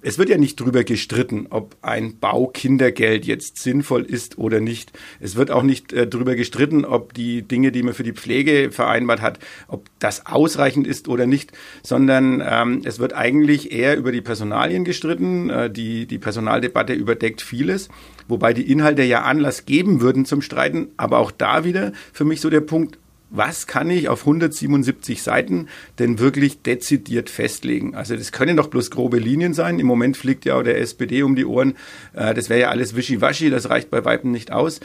es 0.02 0.18
wird 0.18 0.30
ja 0.30 0.38
nicht 0.38 0.60
drüber 0.60 0.84
gestritten, 0.84 1.48
ob 1.50 1.76
ein 1.82 2.20
Baukindergeld 2.20 3.26
jetzt 3.26 3.58
sinnvoll 3.58 4.04
ist 4.04 4.38
oder 4.38 4.60
nicht. 4.60 4.92
Es 5.20 5.36
wird 5.36 5.52
auch 5.52 5.64
nicht 5.64 5.94
äh, 5.94 6.08
drüber 6.08 6.36
gestritten, 6.36 6.86
ob 6.86 7.14
die 7.14 7.42
Dinge, 7.42 7.72
die 7.72 7.84
man 7.84 7.94
für 7.94 8.04
die 8.04 8.14
Pflege 8.14 8.72
vereinbart 8.72 9.22
hat, 9.22 9.40
ob 9.68 9.90
das 10.00 10.26
ausreichend 10.26 10.88
ist 10.88 11.08
oder 11.08 11.26
nicht, 11.26 11.52
sondern 11.84 12.44
ähm, 12.46 12.82
es 12.84 13.00
wird 13.00 13.14
eigentlich 13.14 13.72
eher 13.72 13.98
über 13.98 14.12
die 14.12 14.22
Personalien 14.22 14.86
gestritten. 14.86 15.50
Äh, 15.50 15.70
die, 15.70 16.06
die 16.06 16.20
Personaldebatte 16.20 16.94
überdeckt 16.94 17.42
vieles, 17.42 17.90
wobei 18.28 18.54
die 18.54 18.70
Inhalte 18.72 19.04
ja 19.04 19.24
Anlass 19.24 19.66
geben 19.66 20.02
würden 20.02 20.26
zum 20.26 20.42
Streiten. 20.42 20.90
Aber 20.98 21.20
auch 21.20 21.32
da 21.32 21.64
wieder 21.64 21.94
für 22.14 22.26
mich 22.26 22.42
so 22.42 22.50
der 22.50 22.62
Punkt, 22.62 23.00
was 23.36 23.68
kann 23.68 23.90
ich 23.90 24.10
auf 24.10 24.22
177 24.22 25.22
Seiten 25.22 25.68
denn 26.00 26.20
wirklich 26.20 26.62
dezidiert 26.62 27.30
festlegen? 27.30 27.96
Also 27.96 28.16
das 28.16 28.32
können 28.32 28.58
doch 28.58 28.68
bloß 28.68 28.92
grobe 28.92 29.20
Linien 29.20 29.54
sein. 29.54 29.80
Im 29.80 29.88
Moment 29.88 30.18
fliegt 30.18 30.46
ja 30.46 30.62
der 30.64 30.80
SPD 30.80 31.24
um 31.24 31.36
die 31.36 31.46
Ohren. 31.46 31.76
Äh, 32.14 32.34
das 32.34 32.50
wäre 32.50 32.62
ja 32.62 32.70
alles 32.70 32.96
wischiwaschi, 32.96 33.50
das 33.50 33.70
reicht 33.70 33.90
bei 33.90 34.06
Weitem 34.06 34.32
nicht 34.32 34.52
aus. 34.52 34.80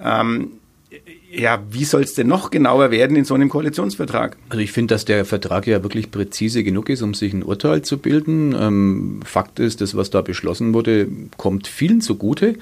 Ähm, 0.00 0.60
ja, 1.36 1.62
wie 1.70 1.84
soll 1.84 2.02
es 2.02 2.14
denn 2.14 2.28
noch 2.28 2.50
genauer 2.50 2.90
werden 2.90 3.16
in 3.16 3.24
so 3.24 3.34
einem 3.34 3.48
Koalitionsvertrag? 3.48 4.36
Also 4.48 4.60
ich 4.60 4.72
finde, 4.72 4.94
dass 4.94 5.04
der 5.04 5.24
Vertrag 5.24 5.66
ja 5.66 5.82
wirklich 5.82 6.10
präzise 6.10 6.62
genug 6.62 6.88
ist, 6.88 7.02
um 7.02 7.14
sich 7.14 7.32
ein 7.32 7.42
Urteil 7.42 7.82
zu 7.82 7.98
bilden. 7.98 8.54
Ähm, 8.58 9.20
Fakt 9.24 9.58
ist, 9.58 9.80
das, 9.80 9.96
was 9.96 10.10
da 10.10 10.20
beschlossen 10.20 10.74
wurde, 10.74 11.08
kommt 11.36 11.66
vielen 11.66 12.00
zugute. 12.00 12.54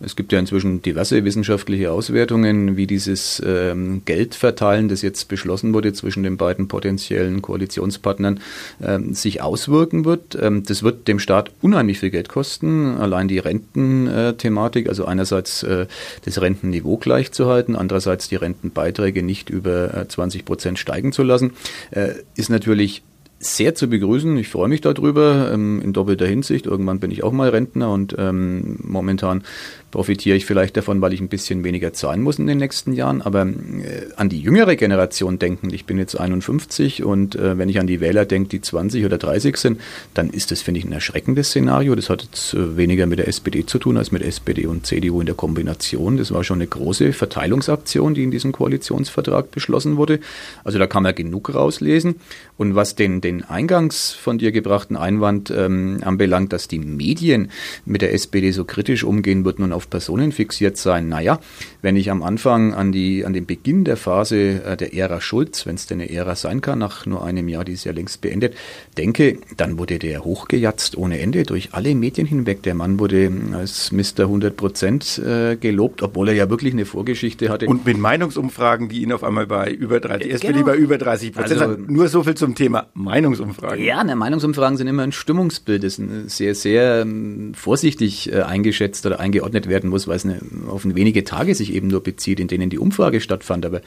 Es 0.00 0.14
gibt 0.14 0.32
ja 0.32 0.38
inzwischen 0.38 0.82
diverse 0.82 1.24
wissenschaftliche 1.24 1.90
Auswertungen, 1.90 2.76
wie 2.76 2.86
dieses 2.86 3.42
ähm, 3.44 4.02
Geldverteilen, 4.04 4.88
das 4.88 5.02
jetzt 5.02 5.28
beschlossen 5.28 5.74
wurde 5.74 5.92
zwischen 5.92 6.22
den 6.22 6.36
beiden 6.36 6.68
potenziellen 6.68 7.42
Koalitionspartnern, 7.42 8.40
ähm, 8.82 9.14
sich 9.14 9.42
auswirken 9.42 10.04
wird. 10.04 10.38
Ähm, 10.40 10.62
das 10.64 10.82
wird 10.82 11.08
dem 11.08 11.18
Staat 11.18 11.50
unheimlich 11.62 11.98
viel 11.98 12.10
Geld 12.10 12.28
kosten. 12.28 12.96
Allein 12.96 13.26
die 13.26 13.38
Rententhematik, 13.38 14.88
also 14.88 15.04
einerseits 15.04 15.64
äh, 15.64 15.86
das 16.24 16.40
Rentenniveau 16.40 16.96
gleichzuhalten, 16.96 17.76
andererseits 17.80 18.28
die 18.28 18.36
Rentenbeiträge 18.36 19.22
nicht 19.22 19.50
über 19.50 20.06
20 20.08 20.40
äh, 20.40 20.44
Prozent 20.44 20.78
steigen 20.78 21.12
zu 21.12 21.22
lassen, 21.22 21.54
äh, 21.90 22.14
ist 22.36 22.50
natürlich 22.50 23.02
sehr 23.42 23.74
zu 23.74 23.88
begrüßen. 23.88 24.36
Ich 24.36 24.48
freue 24.48 24.68
mich 24.68 24.82
darüber 24.82 25.50
ähm, 25.52 25.80
in 25.82 25.94
doppelter 25.94 26.26
Hinsicht. 26.26 26.66
Irgendwann 26.66 27.00
bin 27.00 27.10
ich 27.10 27.24
auch 27.24 27.32
mal 27.32 27.48
Rentner 27.48 27.90
und 27.90 28.14
ähm, 28.18 28.76
momentan 28.82 29.44
profitiere 29.90 30.36
ich 30.36 30.44
vielleicht 30.44 30.76
davon, 30.76 31.00
weil 31.00 31.14
ich 31.14 31.20
ein 31.20 31.28
bisschen 31.28 31.64
weniger 31.64 31.94
zahlen 31.94 32.20
muss 32.20 32.38
in 32.38 32.46
den 32.46 32.58
nächsten 32.58 32.92
Jahren. 32.92 33.22
Aber 33.22 33.42
äh, 33.46 34.12
an 34.16 34.28
die 34.28 34.40
jüngere 34.40 34.76
Generation 34.76 35.38
denken, 35.38 35.70
ich 35.72 35.86
bin 35.86 35.96
jetzt 35.96 36.20
51 36.20 37.02
und 37.02 37.34
äh, 37.34 37.56
wenn 37.56 37.70
ich 37.70 37.80
an 37.80 37.86
die 37.86 38.00
Wähler 38.00 38.26
denke, 38.26 38.50
die 38.50 38.60
20 38.60 39.06
oder 39.06 39.16
30 39.16 39.56
sind, 39.56 39.80
dann 40.12 40.28
ist 40.28 40.50
das, 40.50 40.60
finde 40.60 40.80
ich, 40.80 40.84
ein 40.84 40.92
erschreckendes 40.92 41.48
Szenario. 41.48 41.94
Das 41.94 42.10
hat 42.10 42.22
jetzt 42.22 42.52
äh, 42.52 42.76
weniger 42.76 43.06
mit 43.06 43.20
der 43.20 43.28
SPD 43.28 43.64
zu 43.64 43.78
tun 43.78 43.96
als 43.96 44.12
mit 44.12 44.22
SPD 44.22 44.66
und 44.66 44.86
CDU 44.86 45.20
in 45.20 45.26
der 45.26 45.34
Kombination. 45.34 46.18
Das 46.18 46.30
war 46.30 46.44
schon 46.44 46.58
eine 46.58 46.66
große 46.66 47.14
Verteilungsaktion, 47.14 48.12
die 48.12 48.22
in 48.22 48.30
diesem 48.30 48.52
Koalitionsvertrag 48.52 49.50
beschlossen 49.50 49.96
wurde. 49.96 50.20
Also 50.62 50.78
da 50.78 50.86
kann 50.86 51.04
man 51.04 51.14
genug 51.14 51.54
rauslesen. 51.54 52.16
Und 52.60 52.74
was 52.74 52.94
den, 52.94 53.22
den 53.22 53.42
eingangs 53.42 54.12
von 54.12 54.36
dir 54.36 54.52
gebrachten 54.52 54.94
Einwand 54.94 55.50
ähm, 55.50 56.00
anbelangt, 56.04 56.52
dass 56.52 56.68
die 56.68 56.78
Medien 56.78 57.50
mit 57.86 58.02
der 58.02 58.12
SPD 58.12 58.50
so 58.50 58.66
kritisch 58.66 59.02
umgehen 59.02 59.46
würden 59.46 59.64
und 59.64 59.72
auf 59.72 59.88
Personen 59.88 60.30
fixiert 60.30 60.76
sein. 60.76 61.08
Naja, 61.08 61.40
wenn 61.80 61.96
ich 61.96 62.10
am 62.10 62.22
Anfang 62.22 62.74
an, 62.74 62.92
die, 62.92 63.24
an 63.24 63.32
den 63.32 63.46
Beginn 63.46 63.84
der 63.84 63.96
Phase 63.96 64.62
äh, 64.62 64.76
der 64.76 64.92
Ära 64.92 65.22
Schulz, 65.22 65.64
wenn 65.64 65.76
es 65.76 65.86
denn 65.86 66.02
eine 66.02 66.10
Ära 66.10 66.36
sein 66.36 66.60
kann, 66.60 66.80
nach 66.80 67.06
nur 67.06 67.24
einem 67.24 67.48
Jahr, 67.48 67.64
die 67.64 67.72
ist 67.72 67.84
ja 67.84 67.92
längst 67.92 68.20
beendet, 68.20 68.54
denke, 68.98 69.38
dann 69.56 69.78
wurde 69.78 69.98
der 69.98 70.22
hochgejatzt 70.22 70.98
ohne 70.98 71.18
Ende 71.18 71.44
durch 71.44 71.70
alle 71.72 71.94
Medien 71.94 72.26
hinweg. 72.26 72.62
Der 72.64 72.74
Mann 72.74 72.98
wurde 72.98 73.32
als 73.54 73.90
Mr. 73.90 74.24
100 74.24 74.54
Prozent 74.54 75.18
äh, 75.18 75.56
gelobt, 75.56 76.02
obwohl 76.02 76.28
er 76.28 76.34
ja 76.34 76.50
wirklich 76.50 76.74
eine 76.74 76.84
Vorgeschichte 76.84 77.48
hatte. 77.48 77.64
Und 77.68 77.86
mit 77.86 77.96
Meinungsumfragen, 77.96 78.90
die 78.90 79.00
ihn 79.00 79.12
auf 79.12 79.24
einmal 79.24 79.46
bei 79.46 79.70
über 79.70 79.98
30, 79.98 80.24
genau. 80.24 80.34
SPD 80.34 80.62
bei 80.62 80.76
über 80.76 80.98
30 80.98 81.32
Prozent 81.32 81.62
also, 81.62 81.82
Nur 81.88 82.08
so 82.08 82.22
viel 82.22 82.34
zum 82.34 82.49
Thema 82.54 82.86
Meinungsumfragen. 82.94 83.84
Ja, 83.84 84.02
ne, 84.04 84.16
Meinungsumfragen 84.16 84.76
sind 84.76 84.86
immer 84.86 85.02
ein 85.02 85.12
Stimmungsbild, 85.12 85.84
das 85.84 86.00
sehr, 86.26 86.54
sehr 86.54 87.02
ähm, 87.02 87.52
vorsichtig 87.54 88.32
äh, 88.32 88.42
eingeschätzt 88.42 89.04
oder 89.06 89.20
eingeordnet 89.20 89.68
werden 89.68 89.90
muss, 89.90 90.08
weil 90.08 90.16
es 90.16 90.24
eine, 90.24 90.40
auf 90.68 90.84
wenige 90.84 91.24
Tage 91.24 91.54
sich 91.54 91.72
eben 91.74 91.88
nur 91.88 92.02
bezieht, 92.02 92.40
in 92.40 92.48
denen 92.48 92.70
die 92.70 92.78
Umfrage 92.78 93.20
stattfand. 93.20 93.66
Aber 93.66 93.80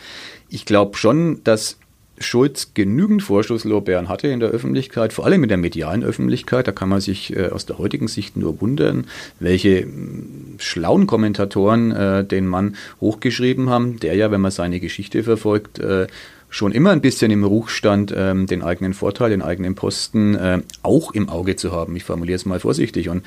ich 0.49 0.65
glaube 0.65 0.97
schon, 0.97 1.43
dass 1.43 1.77
Schulz 2.19 2.73
genügend 2.73 3.23
Vorschusslorbeeren 3.23 4.07
hatte 4.07 4.27
in 4.27 4.39
der 4.39 4.49
Öffentlichkeit, 4.49 5.13
vor 5.13 5.25
allem 5.25 5.43
in 5.43 5.49
der 5.49 5.57
medialen 5.57 6.03
Öffentlichkeit. 6.03 6.67
Da 6.67 6.71
kann 6.71 6.89
man 6.89 7.01
sich 7.01 7.35
äh, 7.35 7.49
aus 7.49 7.65
der 7.65 7.77
heutigen 7.77 8.07
Sicht 8.07 8.37
nur 8.37 8.61
wundern, 8.61 9.05
welche 9.39 9.87
schlauen 10.57 11.07
Kommentatoren 11.07 11.91
äh, 11.91 12.23
den 12.23 12.47
Mann 12.47 12.75
hochgeschrieben 13.01 13.69
haben, 13.69 13.99
der 13.99 14.15
ja, 14.15 14.31
wenn 14.31 14.41
man 14.41 14.51
seine 14.51 14.79
Geschichte 14.79 15.23
verfolgt, 15.23 15.79
äh, 15.79 16.07
schon 16.53 16.71
immer 16.71 16.91
ein 16.91 17.01
bisschen 17.01 17.31
im 17.31 17.43
Ruch 17.43 17.69
stand, 17.69 18.13
ähm, 18.15 18.45
den 18.45 18.61
eigenen 18.61 18.93
Vorteil, 18.93 19.31
den 19.31 19.41
eigenen 19.41 19.73
Posten 19.73 20.35
äh, 20.35 20.61
auch 20.83 21.11
im 21.11 21.27
Auge 21.27 21.55
zu 21.55 21.71
haben. 21.71 21.95
Ich 21.95 22.03
formuliere 22.03 22.35
es 22.35 22.45
mal 22.45 22.59
vorsichtig. 22.59 23.09
Und 23.09 23.23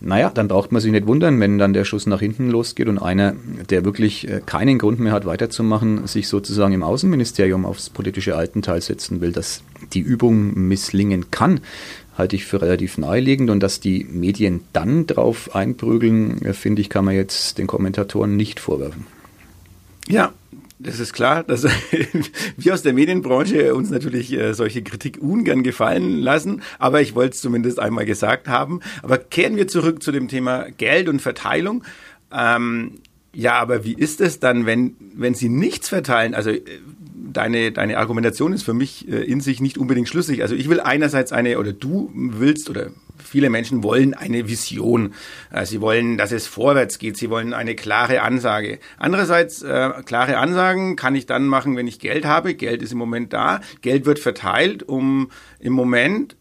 naja, 0.00 0.30
dann 0.32 0.48
braucht 0.48 0.72
man 0.72 0.82
sich 0.82 0.92
nicht 0.92 1.06
wundern, 1.06 1.40
wenn 1.40 1.56
dann 1.56 1.72
der 1.72 1.86
Schuss 1.86 2.06
nach 2.06 2.20
hinten 2.20 2.50
losgeht 2.50 2.88
und 2.88 2.98
einer, 2.98 3.34
der 3.70 3.86
wirklich 3.86 4.28
äh, 4.28 4.42
keinen 4.44 4.78
Grund 4.78 5.00
mehr 5.00 5.12
hat, 5.12 5.24
weiterzumachen, 5.24 6.06
sich 6.06 6.28
sozusagen 6.28 6.74
im 6.74 6.82
Außenministerium 6.82 7.64
aufs 7.64 7.88
politische 7.88 8.36
Altenteil 8.36 8.82
setzen 8.82 9.22
will, 9.22 9.32
dass 9.32 9.62
die 9.94 10.00
Übung 10.00 10.52
misslingen 10.68 11.30
kann 11.30 11.60
halte 12.16 12.34
ich 12.34 12.46
für 12.46 12.62
relativ 12.62 12.96
naheliegend 12.96 13.50
und 13.50 13.60
dass 13.62 13.78
die 13.78 14.06
Medien 14.10 14.62
dann 14.72 15.06
drauf 15.06 15.54
einprügeln, 15.54 16.40
äh, 16.42 16.52
finde 16.54 16.80
ich, 16.80 16.88
kann 16.88 17.04
man 17.04 17.14
jetzt 17.14 17.58
den 17.58 17.66
Kommentatoren 17.66 18.36
nicht 18.36 18.58
vorwerfen. 18.58 19.06
Ja, 20.08 20.32
das 20.78 21.00
ist 21.00 21.12
klar, 21.12 21.42
dass 21.42 21.66
wir 22.56 22.74
aus 22.74 22.82
der 22.82 22.92
Medienbranche 22.92 23.74
uns 23.74 23.90
natürlich 23.90 24.32
äh, 24.32 24.52
solche 24.52 24.82
Kritik 24.82 25.18
ungern 25.20 25.62
gefallen 25.62 26.18
lassen, 26.18 26.62
aber 26.78 27.00
ich 27.00 27.14
wollte 27.14 27.34
es 27.34 27.40
zumindest 27.40 27.78
einmal 27.78 28.04
gesagt 28.04 28.48
haben. 28.48 28.80
Aber 29.02 29.18
kehren 29.18 29.56
wir 29.56 29.68
zurück 29.68 30.02
zu 30.02 30.12
dem 30.12 30.28
Thema 30.28 30.66
Geld 30.76 31.08
und 31.08 31.22
Verteilung. 31.22 31.84
Ähm, 32.32 33.00
ja, 33.32 33.54
aber 33.54 33.84
wie 33.84 33.92
ist 33.92 34.22
es 34.22 34.40
dann, 34.40 34.64
wenn, 34.64 34.96
wenn 35.14 35.34
Sie 35.34 35.50
nichts 35.50 35.90
verteilen? 35.90 36.34
Also 36.34 36.50
äh, 36.50 36.62
deine, 37.36 37.72
deine 37.72 37.98
Argumentation 37.98 38.52
ist 38.52 38.62
für 38.62 38.74
mich 38.74 39.08
äh, 39.08 39.22
in 39.22 39.40
sich 39.40 39.60
nicht 39.60 39.78
unbedingt 39.78 40.08
schlüssig. 40.08 40.42
Also 40.42 40.54
ich 40.54 40.68
will 40.68 40.80
einerseits 40.80 41.32
eine, 41.32 41.58
oder 41.58 41.72
du 41.72 42.10
willst, 42.14 42.70
oder 42.70 42.90
viele 43.22 43.50
Menschen 43.50 43.82
wollen 43.82 44.14
eine 44.14 44.48
Vision. 44.48 45.14
Äh, 45.52 45.66
sie 45.66 45.80
wollen, 45.80 46.16
dass 46.16 46.32
es 46.32 46.46
vorwärts 46.46 46.98
geht. 46.98 47.16
Sie 47.16 47.30
wollen 47.30 47.52
eine 47.52 47.74
klare 47.74 48.22
Ansage. 48.22 48.78
Andererseits, 48.98 49.62
äh, 49.62 49.90
klare 50.04 50.38
Ansagen 50.38 50.96
kann 50.96 51.14
ich 51.14 51.26
dann 51.26 51.46
machen, 51.46 51.76
wenn 51.76 51.86
ich 51.86 51.98
Geld 51.98 52.24
habe. 52.24 52.54
Geld 52.54 52.82
ist 52.82 52.92
im 52.92 52.98
Moment 52.98 53.32
da. 53.32 53.60
Geld 53.82 54.06
wird 54.06 54.18
verteilt, 54.18 54.82
um 54.82 55.30
im 55.58 55.72
Moment 55.72 56.36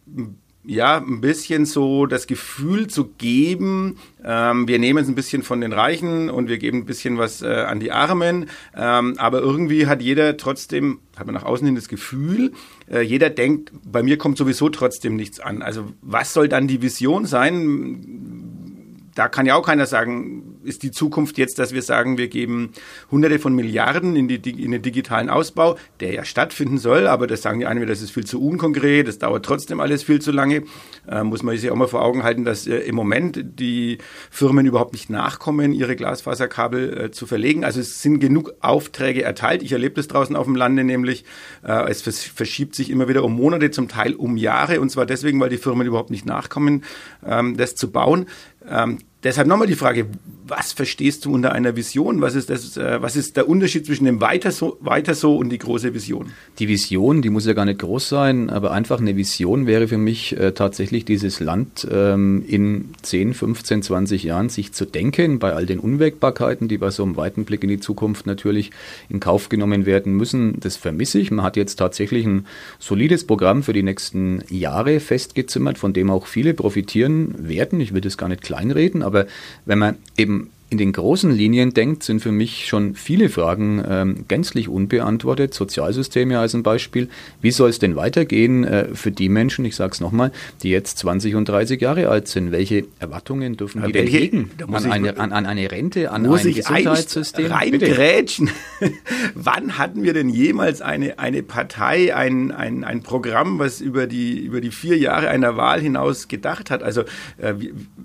ja, 0.68 0.98
ein 0.98 1.22
bisschen 1.22 1.66
so 1.66 2.06
das 2.06 2.28
Gefühl 2.28 2.88
zu 2.88 3.06
geben, 3.18 3.98
ähm, 4.24 4.68
wir 4.68 4.80
nehmen 4.80 5.04
es 5.04 5.08
ein 5.08 5.16
bisschen 5.16 5.44
von 5.44 5.62
den 5.62 5.74
Reichen 5.74 6.30
und 6.30 6.50
wir 6.50 6.58
geben 6.58 6.80
ein 6.80 6.86
bisschen 6.86 7.18
was 7.18 7.42
äh, 7.42 7.48
an 7.48 7.80
die 7.80 7.92
Armen. 7.92 8.50
Ähm, 8.76 9.16
aber 9.18 9.40
irgendwie 9.40 9.88
hat 9.88 10.02
jeder 10.02 10.38
trotzdem, 10.38 11.00
hat 11.16 11.28
man 11.28 11.36
nach 11.36 11.44
außen 11.44 11.66
hin 11.66 11.76
das 11.76 11.88
Gefühl, 11.88 12.54
äh, 12.92 13.02
jeder 13.02 13.30
denkt, 13.30 13.72
bei 13.84 14.04
mir 14.04 14.18
kommt 14.18 14.38
sowieso 14.38 14.70
trotzdem 14.70 15.16
nichts 15.16 15.40
an. 15.40 15.62
Also 15.62 15.92
was 16.02 16.34
soll 16.34 16.50
dann 16.50 16.68
die 16.68 16.82
Vision 16.82 17.26
sein? 17.26 19.12
Da 19.14 19.30
kann 19.30 19.46
ja 19.46 19.56
auch 19.56 19.66
keiner 19.66 19.86
sagen, 19.86 20.55
ist 20.66 20.84
die 20.84 20.92
Zukunft 20.92 21.38
jetzt, 21.38 21.60
dass 21.60 21.74
wir 21.74 21.82
sagen, 21.82 22.18
wir 22.18 22.28
geben 22.28 22.72
Hunderte 23.12 23.40
von 23.40 23.54
Milliarden 23.54 24.16
in, 24.16 24.28
die, 24.28 24.36
in 24.36 24.72
den 24.72 24.82
digitalen 24.82 25.30
Ausbau, 25.30 25.78
der 26.00 26.14
ja 26.14 26.26
stattfinden 26.26 26.78
soll, 26.78 27.08
aber 27.08 27.28
das 27.28 27.42
sagen 27.42 27.60
die 27.60 27.66
einen, 27.66 27.86
das 27.88 28.02
ist 28.02 28.12
viel 28.12 28.26
zu 28.26 28.42
unkonkret, 28.42 29.08
das 29.08 29.20
dauert 29.20 29.46
trotzdem 29.46 29.80
alles 29.80 30.04
viel 30.04 30.20
zu 30.20 30.32
lange. 30.32 30.64
Äh, 31.08 31.24
muss 31.24 31.44
man 31.44 31.58
sich 31.58 31.70
auch 31.70 31.76
mal 31.76 31.88
vor 31.88 32.04
Augen 32.04 32.24
halten, 32.24 32.46
dass 32.46 32.68
äh, 32.68 32.78
im 32.78 32.96
Moment 32.96 33.60
die 33.60 34.00
Firmen 34.30 34.66
überhaupt 34.66 34.94
nicht 34.94 35.10
nachkommen, 35.10 35.72
ihre 35.72 35.96
Glasfaserkabel 35.96 36.98
äh, 36.98 37.12
zu 37.12 37.28
verlegen. 37.28 37.64
Also 37.64 37.80
es 37.80 38.02
sind 38.02 38.20
genug 38.20 38.54
Aufträge 38.62 39.24
erteilt. 39.24 39.64
Ich 39.64 39.72
erlebe 39.72 39.96
das 39.96 40.08
draußen 40.08 40.36
auf 40.36 40.46
dem 40.46 40.56
Lande 40.56 40.84
nämlich. 40.84 41.26
Äh, 41.64 41.90
es 41.90 42.02
verschiebt 42.02 42.76
sich 42.76 42.90
immer 42.90 43.08
wieder 43.08 43.24
um 43.24 43.36
Monate, 43.36 43.72
zum 43.72 43.88
Teil 43.88 44.14
um 44.14 44.38
Jahre 44.38 44.82
und 44.82 44.90
zwar 44.90 45.06
deswegen, 45.06 45.40
weil 45.40 45.50
die 45.50 45.58
Firmen 45.58 45.86
überhaupt 45.86 46.10
nicht 46.10 46.26
nachkommen, 46.26 46.84
ähm, 47.26 47.58
das 47.58 47.76
zu 47.76 47.92
bauen. 47.92 48.26
Ähm, 48.68 49.00
deshalb 49.24 49.48
nochmal 49.48 49.68
die 49.68 49.76
Frage, 49.76 50.08
was 50.48 50.74
verstehst 50.74 51.26
du 51.26 51.34
unter 51.34 51.54
einer 51.54 51.76
Vision? 51.76 52.22
Was 52.22 52.36
ist, 52.36 52.50
das, 52.50 52.78
äh, 52.78 53.02
was 53.02 53.16
ist 53.16 53.36
der 53.36 53.50
Unterschied 53.50 53.86
zwischen 53.86 54.06
dem 54.06 54.22
weiter 54.22 54.52
so, 54.52 54.78
weiter 54.80 55.16
so 55.16 55.36
und 55.36 55.50
die 55.50 55.58
große 55.58 55.94
Vision? 55.94 56.32
Die 56.60 56.68
Vision, 56.68 57.22
die 57.22 57.30
muss 57.30 57.46
ja 57.46 57.54
gar 57.54 57.66
nicht 57.66 57.80
groß 57.80 58.10
sein, 58.10 58.50
aber 58.50 58.72
einfach 58.72 59.00
eine 59.00 59.16
Vision 59.16 59.66
wäre 59.66 59.88
für 59.88 59.98
mich 59.98 60.38
äh, 60.38 60.52
tatsächlich 60.52 61.06
dieses 61.06 61.40
Land 61.40 61.88
ähm, 61.92 62.44
in 62.48 62.90
10, 63.02 63.34
15, 63.34 63.82
20 63.82 64.24
Jahren 64.24 64.50
sich 64.50 64.72
zu 64.72 64.86
denken, 64.86 65.40
bei 65.40 65.54
all 65.54 65.66
den 65.66 65.80
Unwägbarkeiten, 65.80 66.68
die 66.68 66.78
bei 66.78 66.92
so 66.92 67.04
einem 67.04 67.18
weiten 67.18 67.46
Blick 67.46 67.64
in 67.64 67.70
die 67.70 67.80
Zukunft 67.80 68.28
natürlich 68.28 68.72
in 69.10 69.20
Kauf 69.20 69.50
genommen 69.50 69.86
werden 69.86 70.14
müssen. 70.14 70.60
Das 70.60 70.78
vermisse 70.78 71.20
ich. 71.20 71.32
Man 71.32 71.44
hat 71.44 71.58
jetzt 71.58 71.78
tatsächlich 71.78 72.26
ein 72.26 72.46
solides 72.78 73.26
Programm 73.26 73.64
für 73.64 73.74
die 73.74 73.84
nächsten 73.84 74.44
Jahre 74.50 75.00
festgezimmert, 75.00 75.78
von 75.80 75.94
dem 75.94 76.12
auch 76.12 76.28
viele 76.28 76.54
profitieren 76.54 77.34
werden. 77.40 77.80
Ich 77.80 77.94
will 77.94 78.02
das 78.02 78.18
gar 78.18 78.30
nicht 78.30 78.44
kleinreden, 78.44 79.02
aber 79.02 79.26
wenn 79.66 79.80
man 79.80 79.98
eben 80.18 80.35
in 80.76 80.78
den 80.78 80.92
großen 80.92 81.32
Linien 81.32 81.74
denkt, 81.74 82.04
sind 82.04 82.20
für 82.20 82.34
mich 82.34 82.68
schon 82.68 82.96
viele 82.96 83.30
Fragen 83.30 83.82
ähm, 83.88 84.26
gänzlich 84.28 84.68
unbeantwortet. 84.68 85.54
Sozialsysteme 85.54 86.38
als 86.38 86.54
ein 86.54 86.64
Beispiel. 86.64 87.08
Wie 87.40 87.52
soll 87.52 87.70
es 87.70 87.80
denn 87.80 87.96
weitergehen 87.96 88.66
äh, 88.66 88.94
für 88.94 89.10
die 89.10 89.30
Menschen, 89.30 89.64
ich 89.64 89.78
sage 89.78 89.94
es 89.94 90.02
nochmal, 90.02 90.34
die 90.64 90.72
jetzt 90.72 90.98
20 90.98 91.36
und 91.36 91.48
30 91.48 91.80
Jahre 91.80 92.10
alt 92.10 92.28
sind? 92.28 92.52
Welche 92.52 92.88
Erwartungen 93.00 93.56
dürfen 93.56 93.84
die 93.86 93.94
denn 93.94 94.06
hegen? 94.06 94.52
An 94.68 94.92
eine, 94.92 95.18
an, 95.18 95.32
an, 95.32 95.46
eine 95.46 95.72
Rente, 95.72 96.12
an 96.12 96.24
muss 96.24 96.42
ein 96.42 96.50
ich 96.50 96.56
Gesundheitssystem? 96.58 97.46
Reingrätschen. 97.46 98.50
Wann 99.34 99.78
hatten 99.78 100.04
wir 100.04 100.12
denn 100.12 100.28
jemals 100.28 100.82
eine, 100.82 101.20
eine 101.20 101.42
Partei, 101.42 102.14
ein, 102.14 102.52
ein, 102.52 102.84
ein 102.84 103.02
Programm, 103.02 103.60
was 103.60 103.80
über 103.80 104.08
die, 104.08 104.40
über 104.40 104.60
die 104.60 104.72
vier 104.72 104.98
Jahre 104.98 105.30
einer 105.30 105.56
Wahl 105.56 105.80
hinaus 105.80 106.28
gedacht 106.28 106.70
hat? 106.70 106.84
Also 106.84 107.04
äh, 107.38 107.54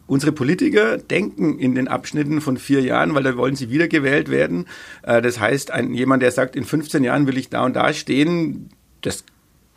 unsere 0.07 0.31
Politiker 0.31 0.99
denken 0.99 1.59
in 1.59 1.75
den 1.75 1.89
Abschnitten 1.89 2.41
von 2.41 2.60
vier 2.61 2.83
Jahren, 2.83 3.15
weil 3.15 3.25
da 3.25 3.37
wollen 3.37 3.57
sie 3.57 3.71
wiedergewählt 3.71 4.31
werden. 4.31 4.67
Äh, 5.03 5.21
das 5.23 5.41
heißt, 5.41 5.73
ein, 5.73 5.93
jemand, 5.95 6.23
der 6.23 6.31
sagt, 6.31 6.55
in 6.55 6.65
15 6.65 7.03
Jahren 7.03 7.27
will 7.27 7.37
ich 7.37 7.51
da 7.51 7.65
und 7.65 7.75
da 7.75 7.93
stehen, 7.93 8.71
das 9.01 9.25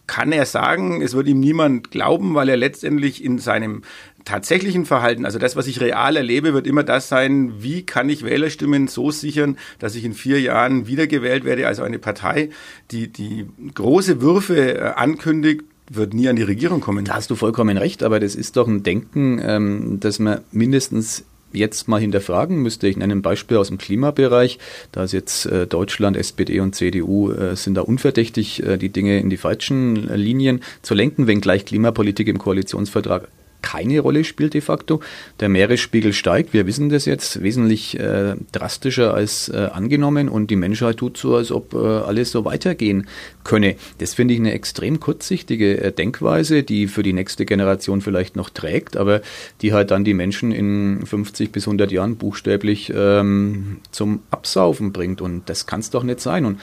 kann 0.05 0.31
er 0.31 0.45
sagen, 0.45 1.01
es 1.01 1.13
wird 1.13 1.27
ihm 1.27 1.39
niemand 1.39 1.91
glauben, 1.91 2.35
weil 2.35 2.49
er 2.49 2.57
letztendlich 2.57 3.23
in 3.23 3.39
seinem 3.39 3.83
tatsächlichen 4.25 4.85
Verhalten, 4.85 5.25
also 5.25 5.39
das, 5.39 5.55
was 5.55 5.67
ich 5.67 5.81
real 5.81 6.15
erlebe, 6.15 6.53
wird 6.53 6.67
immer 6.67 6.83
das 6.83 7.09
sein, 7.09 7.53
wie 7.59 7.83
kann 7.83 8.09
ich 8.09 8.23
Wählerstimmen 8.23 8.87
so 8.87 9.11
sichern, 9.11 9.57
dass 9.79 9.95
ich 9.95 10.03
in 10.03 10.13
vier 10.13 10.39
Jahren 10.41 10.87
wiedergewählt 10.87 11.45
werde, 11.45 11.67
also 11.67 11.83
eine 11.83 11.99
Partei, 11.99 12.49
die, 12.91 13.07
die 13.07 13.47
große 13.73 14.21
Würfe 14.21 14.77
äh, 14.77 14.81
ankündigt, 14.95 15.63
wird 15.89 16.13
nie 16.13 16.29
an 16.29 16.35
die 16.35 16.43
Regierung 16.43 16.79
kommen. 16.79 17.05
Da 17.05 17.15
hast 17.15 17.29
du 17.29 17.35
vollkommen 17.35 17.77
recht, 17.77 18.03
aber 18.03 18.19
das 18.19 18.35
ist 18.35 18.55
doch 18.55 18.67
ein 18.67 18.83
Denken, 18.83 19.41
ähm, 19.43 19.99
dass 19.99 20.19
man 20.19 20.41
mindestens 20.51 21.25
jetzt 21.53 21.87
mal 21.87 21.99
hinterfragen 21.99 22.57
müsste. 22.57 22.87
Ich 22.87 22.97
nenne 22.97 23.13
ein 23.13 23.21
Beispiel 23.21 23.57
aus 23.57 23.67
dem 23.67 23.77
Klimabereich. 23.77 24.59
Da 24.91 25.03
ist 25.03 25.13
jetzt 25.13 25.45
äh, 25.45 25.67
Deutschland, 25.67 26.17
SPD 26.17 26.59
und 26.59 26.75
CDU 26.75 27.31
äh, 27.31 27.55
sind 27.55 27.75
da 27.75 27.81
unverdächtig, 27.81 28.63
äh, 28.63 28.77
die 28.77 28.89
Dinge 28.89 29.19
in 29.19 29.29
die 29.29 29.37
falschen 29.37 29.95
Linien 30.15 30.61
zu 30.81 30.93
lenken, 30.93 31.27
wenngleich 31.27 31.65
Klimapolitik 31.65 32.27
im 32.27 32.37
Koalitionsvertrag 32.37 33.27
keine 33.73 34.01
Rolle 34.01 34.23
spielt 34.23 34.53
de 34.53 34.61
facto. 34.61 34.99
Der 35.39 35.49
Meeresspiegel 35.49 36.13
steigt, 36.13 36.53
wir 36.53 36.67
wissen 36.67 36.89
das 36.89 37.05
jetzt, 37.05 37.41
wesentlich 37.41 37.99
äh, 37.99 38.35
drastischer 38.51 39.15
als 39.15 39.49
äh, 39.49 39.69
angenommen 39.73 40.29
und 40.29 40.51
die 40.51 40.55
Menschheit 40.55 40.97
tut 40.97 41.17
so, 41.17 41.35
als 41.35 41.51
ob 41.51 41.73
äh, 41.73 41.77
alles 41.77 42.31
so 42.31 42.45
weitergehen 42.45 43.07
könne. 43.43 43.75
Das 43.97 44.13
finde 44.13 44.35
ich 44.35 44.39
eine 44.39 44.53
extrem 44.53 44.99
kurzsichtige 44.99 45.81
äh, 45.81 45.91
Denkweise, 45.91 46.61
die 46.61 46.87
für 46.87 47.01
die 47.01 47.13
nächste 47.13 47.45
Generation 47.45 48.01
vielleicht 48.01 48.35
noch 48.35 48.51
trägt, 48.51 48.95
aber 48.95 49.21
die 49.63 49.73
halt 49.73 49.89
dann 49.89 50.03
die 50.03 50.13
Menschen 50.13 50.51
in 50.51 51.03
50 51.03 51.51
bis 51.51 51.65
100 51.65 51.91
Jahren 51.91 52.17
buchstäblich 52.17 52.93
ähm, 52.95 53.77
zum 53.89 54.21
Absaufen 54.29 54.93
bringt 54.93 55.19
und 55.19 55.49
das 55.49 55.65
kann 55.65 55.79
es 55.79 55.89
doch 55.89 56.03
nicht 56.03 56.19
sein. 56.19 56.45
Und 56.45 56.59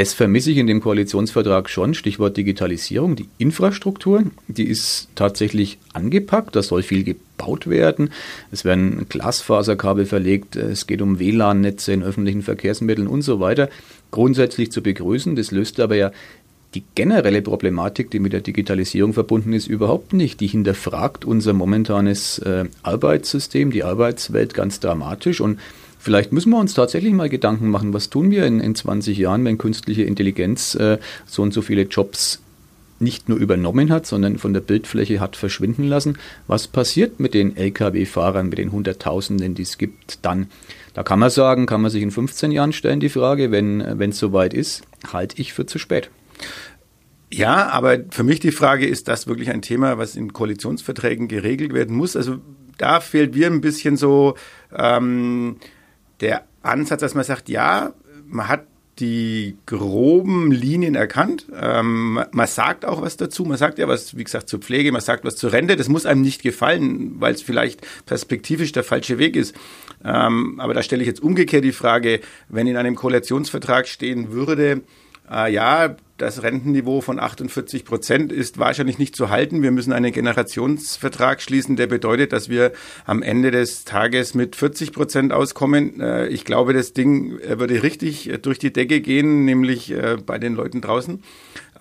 das 0.00 0.14
vermisse 0.14 0.50
ich 0.50 0.56
in 0.56 0.66
dem 0.66 0.80
Koalitionsvertrag 0.80 1.68
schon. 1.68 1.92
Stichwort 1.92 2.34
Digitalisierung. 2.34 3.16
Die 3.16 3.28
Infrastruktur, 3.36 4.22
die 4.48 4.64
ist 4.64 5.08
tatsächlich 5.14 5.76
angepackt. 5.92 6.56
Da 6.56 6.62
soll 6.62 6.82
viel 6.82 7.04
gebaut 7.04 7.66
werden. 7.66 8.08
Es 8.50 8.64
werden 8.64 9.10
Glasfaserkabel 9.10 10.06
verlegt. 10.06 10.56
Es 10.56 10.86
geht 10.86 11.02
um 11.02 11.18
WLAN-Netze 11.18 11.92
in 11.92 12.02
öffentlichen 12.02 12.40
Verkehrsmitteln 12.40 13.08
und 13.08 13.20
so 13.20 13.40
weiter. 13.40 13.68
Grundsätzlich 14.10 14.72
zu 14.72 14.82
begrüßen. 14.82 15.36
Das 15.36 15.50
löst 15.50 15.78
aber 15.80 15.96
ja 15.96 16.12
die 16.74 16.84
generelle 16.94 17.42
Problematik, 17.42 18.10
die 18.10 18.20
mit 18.20 18.32
der 18.32 18.40
Digitalisierung 18.40 19.12
verbunden 19.12 19.52
ist, 19.52 19.66
überhaupt 19.66 20.14
nicht. 20.14 20.40
Die 20.40 20.46
hinterfragt 20.46 21.26
unser 21.26 21.52
momentanes 21.52 22.38
äh, 22.38 22.64
Arbeitssystem, 22.82 23.70
die 23.70 23.84
Arbeitswelt 23.84 24.54
ganz 24.54 24.80
dramatisch 24.80 25.42
und 25.42 25.58
Vielleicht 26.00 26.32
müssen 26.32 26.50
wir 26.50 26.58
uns 26.58 26.72
tatsächlich 26.72 27.12
mal 27.12 27.28
Gedanken 27.28 27.68
machen, 27.68 27.92
was 27.92 28.08
tun 28.08 28.30
wir 28.30 28.46
in, 28.46 28.58
in 28.58 28.74
20 28.74 29.18
Jahren, 29.18 29.44
wenn 29.44 29.58
künstliche 29.58 30.02
Intelligenz 30.02 30.74
äh, 30.74 30.98
so 31.26 31.42
und 31.42 31.52
so 31.52 31.60
viele 31.60 31.82
Jobs 31.82 32.40
nicht 33.00 33.28
nur 33.28 33.38
übernommen 33.38 33.90
hat, 33.90 34.06
sondern 34.06 34.38
von 34.38 34.54
der 34.54 34.60
Bildfläche 34.60 35.20
hat 35.20 35.36
verschwinden 35.36 35.84
lassen. 35.84 36.18
Was 36.46 36.68
passiert 36.68 37.20
mit 37.20 37.34
den 37.34 37.54
Lkw-Fahrern, 37.54 38.48
mit 38.48 38.58
den 38.58 38.72
Hunderttausenden, 38.72 39.54
die 39.54 39.62
es 39.62 39.76
gibt 39.76 40.18
dann? 40.22 40.48
Da 40.94 41.02
kann 41.02 41.18
man 41.18 41.30
sagen, 41.30 41.66
kann 41.66 41.82
man 41.82 41.90
sich 41.90 42.02
in 42.02 42.10
15 42.10 42.50
Jahren 42.50 42.72
stellen, 42.72 43.00
die 43.00 43.10
Frage, 43.10 43.50
wenn 43.50 43.80
es 43.80 44.18
soweit 44.18 44.54
ist, 44.54 44.82
halte 45.12 45.40
ich 45.40 45.52
für 45.52 45.66
zu 45.66 45.78
spät. 45.78 46.10
Ja, 47.32 47.68
aber 47.68 47.98
für 48.10 48.24
mich 48.24 48.40
die 48.40 48.52
Frage, 48.52 48.86
ist 48.86 49.06
das 49.06 49.26
wirklich 49.26 49.50
ein 49.50 49.62
Thema, 49.62 49.98
was 49.98 50.16
in 50.16 50.32
Koalitionsverträgen 50.32 51.28
geregelt 51.28 51.74
werden 51.74 51.96
muss? 51.96 52.16
Also 52.16 52.38
da 52.76 53.00
fehlt 53.00 53.34
mir 53.34 53.46
ein 53.46 53.60
bisschen 53.60 53.96
so 53.96 54.34
ähm, 54.74 55.56
der 56.20 56.44
Ansatz, 56.62 57.00
dass 57.00 57.14
man 57.14 57.24
sagt, 57.24 57.48
ja, 57.48 57.92
man 58.26 58.48
hat 58.48 58.66
die 59.00 59.56
groben 59.64 60.52
Linien 60.52 60.94
erkannt. 60.94 61.46
Ähm, 61.58 62.22
man 62.32 62.46
sagt 62.46 62.84
auch 62.84 63.00
was 63.00 63.16
dazu. 63.16 63.44
Man 63.44 63.56
sagt 63.56 63.78
ja 63.78 63.88
was, 63.88 64.16
wie 64.16 64.24
gesagt, 64.24 64.48
zur 64.48 64.60
Pflege, 64.60 64.92
man 64.92 65.00
sagt 65.00 65.24
was 65.24 65.36
zur 65.36 65.52
Rente. 65.52 65.76
Das 65.76 65.88
muss 65.88 66.04
einem 66.04 66.20
nicht 66.20 66.42
gefallen, 66.42 67.14
weil 67.18 67.34
es 67.34 67.40
vielleicht 67.40 67.80
perspektivisch 68.04 68.72
der 68.72 68.84
falsche 68.84 69.18
Weg 69.18 69.36
ist. 69.36 69.54
Ähm, 70.04 70.60
aber 70.60 70.74
da 70.74 70.82
stelle 70.82 71.02
ich 71.02 71.08
jetzt 71.08 71.22
umgekehrt 71.22 71.64
die 71.64 71.72
Frage, 71.72 72.20
wenn 72.48 72.66
in 72.66 72.76
einem 72.76 72.94
Koalitionsvertrag 72.94 73.88
stehen 73.88 74.32
würde, 74.32 74.82
äh, 75.30 75.50
ja, 75.52 75.96
das 76.20 76.42
Rentenniveau 76.42 77.00
von 77.00 77.18
48 77.18 77.84
Prozent 77.84 78.32
ist 78.32 78.58
wahrscheinlich 78.58 78.98
nicht 78.98 79.16
zu 79.16 79.30
halten. 79.30 79.62
Wir 79.62 79.70
müssen 79.70 79.92
einen 79.92 80.12
Generationsvertrag 80.12 81.40
schließen, 81.40 81.76
der 81.76 81.86
bedeutet, 81.86 82.32
dass 82.32 82.48
wir 82.48 82.72
am 83.06 83.22
Ende 83.22 83.50
des 83.50 83.84
Tages 83.84 84.34
mit 84.34 84.54
40 84.54 84.92
Prozent 84.92 85.32
auskommen. 85.32 86.00
Äh, 86.00 86.28
ich 86.28 86.44
glaube, 86.44 86.74
das 86.74 86.92
Ding 86.92 87.38
äh, 87.40 87.58
würde 87.58 87.82
richtig 87.82 88.30
durch 88.42 88.58
die 88.58 88.72
Decke 88.72 89.00
gehen, 89.00 89.44
nämlich 89.44 89.90
äh, 89.90 90.18
bei 90.24 90.38
den 90.38 90.54
Leuten 90.54 90.80
draußen. 90.80 91.22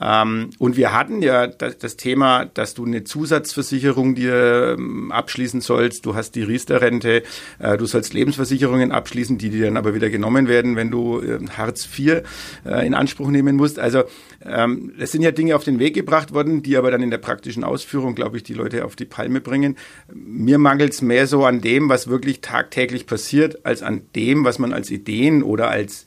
Ähm, 0.01 0.51
und 0.59 0.77
wir 0.77 0.93
hatten 0.93 1.21
ja 1.21 1.47
das, 1.47 1.97
Thema, 1.97 2.45
dass 2.45 2.73
du 2.73 2.85
eine 2.85 3.03
Zusatzversicherung 3.03 4.15
dir 4.15 4.75
ähm, 4.77 5.11
abschließen 5.11 5.61
sollst. 5.61 6.05
Du 6.05 6.15
hast 6.15 6.35
die 6.35 6.43
Riester-Rente, 6.43 7.23
äh, 7.59 7.77
du 7.77 7.85
sollst 7.85 8.13
Lebensversicherungen 8.13 8.91
abschließen, 8.91 9.37
die 9.37 9.49
dir 9.49 9.65
dann 9.65 9.77
aber 9.77 9.93
wieder 9.93 10.09
genommen 10.09 10.47
werden, 10.47 10.75
wenn 10.75 10.91
du 10.91 11.19
äh, 11.19 11.39
Hartz 11.57 11.87
IV 11.97 12.23
äh, 12.65 12.85
in 12.85 12.93
Anspruch 12.93 13.29
nehmen 13.29 13.55
musst. 13.55 13.79
Also 13.79 14.03
ähm, 14.45 14.93
es 14.97 15.11
sind 15.11 15.21
ja 15.21 15.31
Dinge 15.31 15.55
auf 15.55 15.63
den 15.63 15.79
Weg 15.79 15.95
gebracht 15.95 16.33
worden, 16.33 16.63
die 16.63 16.77
aber 16.77 16.91
dann 16.91 17.03
in 17.03 17.11
der 17.11 17.17
praktischen 17.17 17.63
Ausführung, 17.63 18.15
glaube 18.15 18.37
ich, 18.37 18.43
die 18.43 18.53
Leute 18.53 18.85
auf 18.85 18.95
die 18.95 19.05
Palme 19.05 19.41
bringen. 19.41 19.77
Mir 20.13 20.59
mangelt 20.59 20.93
es 20.93 21.01
mehr 21.01 21.27
so 21.27 21.45
an 21.45 21.61
dem, 21.61 21.89
was 21.89 22.07
wirklich 22.07 22.41
tagtäglich 22.41 23.05
passiert, 23.05 23.65
als 23.65 23.83
an 23.83 24.01
dem, 24.15 24.45
was 24.45 24.59
man 24.59 24.71
als 24.71 24.89
Ideen 24.91 25.43
oder 25.43 25.69
als 25.69 26.05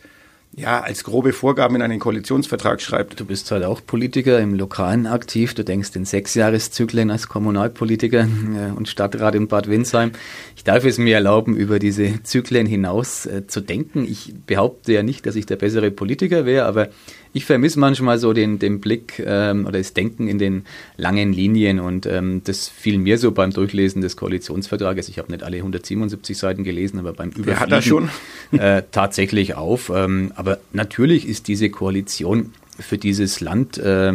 ja, 0.55 0.81
als 0.81 1.03
grobe 1.03 1.33
Vorgaben 1.33 1.77
in 1.77 1.83
einen 1.83 1.99
Koalitionsvertrag 1.99 2.83
schreibt. 2.83 3.19
Du 3.19 3.25
bist 3.25 3.51
halt 3.51 3.65
auch 3.65 3.81
Politiker 3.85 4.39
im 4.39 4.55
Lokalen 4.55 5.07
aktiv. 5.07 5.55
Du 5.55 5.65
denkst 5.65 5.91
in 5.95 6.05
Sechsjahreszyklen 6.05 7.11
als 7.11 7.29
Kommunalpolitiker 7.29 8.21
äh, 8.21 8.77
und 8.77 8.87
Stadtrat 8.87 9.35
in 9.35 9.49
Bad 9.49 9.71
Windsheim. 9.71 10.13
Ich 10.55 10.63
darf 10.63 10.85
es 10.85 10.99
mir 10.99 11.15
erlauben, 11.15 11.57
über 11.57 11.79
diese 11.79 12.23
Zyklen 12.23 12.67
hinaus 12.67 13.25
äh, 13.25 13.47
zu 13.47 13.63
denken. 13.63 14.05
Ich 14.05 14.35
behaupte 14.47 14.93
ja 14.93 15.03
nicht, 15.03 15.25
dass 15.25 15.37
ich 15.37 15.47
der 15.47 15.57
bessere 15.57 15.91
Politiker 15.91 16.45
wäre, 16.45 16.67
aber 16.67 16.89
ich 17.33 17.47
vermisse 17.47 17.81
manchmal 17.81 18.19
so 18.19 18.33
den, 18.33 18.59
den 18.59 18.81
Blick 18.81 19.23
ähm, 19.25 19.65
oder 19.67 19.79
das 19.79 19.95
Denken 19.95 20.29
in 20.29 20.39
den 20.39 20.65
langen 20.97 21.33
Linien 21.33 21.81
und 21.81 22.05
ähm, 22.05 22.43
das 22.45 22.69
fiel 22.69 22.99
mir 22.99 23.17
so 23.17 23.33
beim 23.33 23.53
Durchlesen 23.53 24.03
des 24.03 24.17
Koalitionsvertrages. 24.17 25.09
Ich 25.09 25.19
habe 25.19 25.33
nicht 25.33 25.43
alle 25.43 25.57
177 25.57 26.37
Seiten 26.37 26.63
gelesen, 26.63 26.99
aber 26.99 27.15
beim 27.15 27.31
Überfliegen 27.31 27.61
hat 27.61 27.73
er 27.73 27.83
schon? 27.83 28.11
Äh, 28.53 28.83
tatsächlich 28.91 29.55
auf. 29.55 29.91
Ähm, 29.95 30.33
aber 30.43 30.59
natürlich 30.73 31.29
ist 31.29 31.47
diese 31.47 31.71
Koalition 31.71 32.53
für 32.81 32.99
dieses 32.99 33.41
Land 33.41 33.79
äh, 33.79 34.13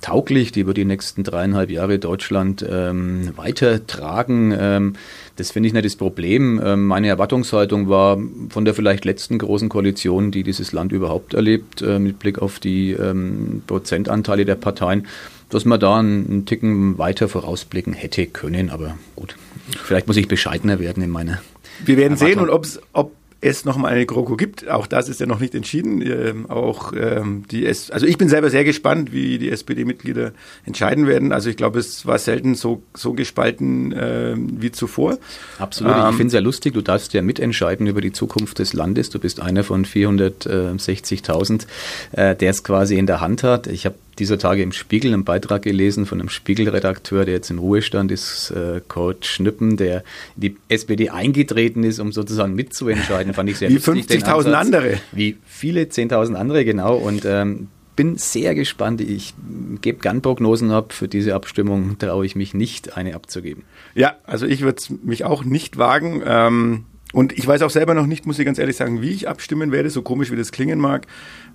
tauglich, 0.00 0.50
die 0.50 0.60
über 0.60 0.72
die 0.72 0.86
nächsten 0.86 1.22
dreieinhalb 1.22 1.68
Jahre 1.68 1.98
Deutschland 1.98 2.64
ähm, 2.66 3.36
weitertragen. 3.36 4.54
Ähm, 4.58 4.92
das 5.36 5.50
finde 5.50 5.66
ich 5.66 5.74
nicht 5.74 5.84
das 5.84 5.96
Problem. 5.96 6.58
Ähm, 6.64 6.86
meine 6.86 7.08
Erwartungshaltung 7.08 7.90
war 7.90 8.18
von 8.48 8.64
der 8.64 8.72
vielleicht 8.72 9.04
letzten 9.04 9.36
großen 9.36 9.68
Koalition, 9.68 10.30
die 10.30 10.44
dieses 10.44 10.72
Land 10.72 10.92
überhaupt 10.92 11.34
erlebt, 11.34 11.82
äh, 11.82 11.98
mit 11.98 12.20
Blick 12.20 12.38
auf 12.38 12.58
die 12.58 12.92
ähm, 12.92 13.62
Prozentanteile 13.66 14.46
der 14.46 14.54
Parteien, 14.54 15.06
dass 15.50 15.66
man 15.66 15.78
da 15.78 15.98
einen, 15.98 16.26
einen 16.26 16.46
Ticken 16.46 16.96
weiter 16.96 17.28
vorausblicken 17.28 17.92
hätte 17.92 18.24
können. 18.24 18.70
Aber 18.70 18.96
gut, 19.14 19.36
vielleicht 19.84 20.06
muss 20.06 20.16
ich 20.16 20.26
bescheidener 20.26 20.78
werden 20.78 21.02
in 21.02 21.10
meiner. 21.10 21.42
Wir 21.84 21.98
werden 21.98 22.16
sehen 22.16 22.38
und 22.38 22.48
ob 22.48 23.12
es 23.40 23.64
nochmal 23.64 23.92
eine 23.92 24.06
GroKo 24.06 24.36
gibt. 24.36 24.68
Auch 24.68 24.86
das 24.86 25.08
ist 25.08 25.20
ja 25.20 25.26
noch 25.26 25.40
nicht 25.40 25.54
entschieden. 25.54 26.00
Ähm, 26.02 26.50
auch 26.50 26.92
ähm, 26.94 27.44
die 27.50 27.66
S 27.66 27.90
also 27.90 28.06
ich 28.06 28.18
bin 28.18 28.28
selber 28.28 28.50
sehr 28.50 28.64
gespannt, 28.64 29.12
wie 29.12 29.38
die 29.38 29.50
SPD-Mitglieder 29.50 30.32
entscheiden 30.64 31.06
werden. 31.06 31.32
Also 31.32 31.50
ich 31.50 31.56
glaube, 31.56 31.78
es 31.78 32.06
war 32.06 32.18
selten 32.18 32.54
so, 32.54 32.82
so 32.94 33.12
gespalten 33.12 33.92
äh, 33.92 34.34
wie 34.36 34.72
zuvor. 34.72 35.18
Absolut. 35.58 35.94
Ähm, 35.94 36.10
ich 36.10 36.16
finde 36.16 36.26
es 36.28 36.32
ja 36.32 36.40
lustig, 36.40 36.74
du 36.74 36.82
darfst 36.82 37.12
ja 37.12 37.22
mitentscheiden 37.22 37.86
über 37.86 38.00
die 38.00 38.12
Zukunft 38.12 38.58
des 38.58 38.72
Landes. 38.72 39.10
Du 39.10 39.18
bist 39.18 39.40
einer 39.40 39.64
von 39.64 39.84
460.000, 39.84 41.66
äh, 42.12 42.34
der 42.34 42.50
es 42.50 42.64
quasi 42.64 42.96
in 42.98 43.06
der 43.06 43.20
Hand 43.20 43.42
hat. 43.42 43.66
Ich 43.66 43.84
habe 43.84 43.96
dieser 44.18 44.38
Tage 44.38 44.62
im 44.62 44.72
Spiegel 44.72 45.12
einen 45.12 45.24
Beitrag 45.24 45.62
gelesen 45.62 46.06
von 46.06 46.20
einem 46.20 46.28
Spiegelredakteur, 46.28 47.24
der 47.24 47.34
jetzt 47.34 47.50
in 47.50 47.58
Ruhestand 47.58 48.10
ist, 48.10 48.50
äh, 48.50 48.80
Coach 48.86 49.28
Schnippen, 49.28 49.76
der 49.76 50.04
in 50.36 50.42
die 50.42 50.56
SPD 50.68 51.10
eingetreten 51.10 51.84
ist, 51.84 51.98
um 51.98 52.12
sozusagen 52.12 52.54
mitzuentscheiden, 52.54 53.34
fand 53.34 53.50
ich 53.50 53.58
sehr 53.58 53.70
Wie 53.70 53.78
50.000 53.78 54.52
andere. 54.52 54.98
Wie 55.12 55.36
viele 55.44 55.82
10.000 55.82 56.34
andere, 56.34 56.64
genau. 56.64 56.96
Und 56.96 57.24
ähm, 57.24 57.68
bin 57.96 58.18
sehr 58.18 58.54
gespannt. 58.54 59.00
Ich 59.00 59.34
gebe 59.80 59.98
gern 59.98 60.22
Prognosen 60.22 60.70
ab. 60.70 60.92
Für 60.92 61.08
diese 61.08 61.34
Abstimmung 61.34 61.98
traue 61.98 62.26
ich 62.26 62.36
mich 62.36 62.54
nicht, 62.54 62.96
eine 62.96 63.14
abzugeben. 63.14 63.64
Ja, 63.94 64.16
also 64.24 64.46
ich 64.46 64.60
würde 64.60 64.82
mich 65.02 65.24
auch 65.24 65.44
nicht 65.44 65.78
wagen. 65.78 66.22
Ähm 66.24 66.84
und 67.12 67.32
ich 67.32 67.46
weiß 67.46 67.62
auch 67.62 67.70
selber 67.70 67.94
noch 67.94 68.06
nicht, 68.06 68.26
muss 68.26 68.38
ich 68.38 68.44
ganz 68.44 68.58
ehrlich 68.58 68.76
sagen, 68.76 69.00
wie 69.00 69.10
ich 69.10 69.28
abstimmen 69.28 69.72
werde, 69.72 69.90
so 69.90 70.02
komisch 70.02 70.30
wie 70.30 70.36
das 70.36 70.52
klingen 70.52 70.80
mag. 70.80 71.06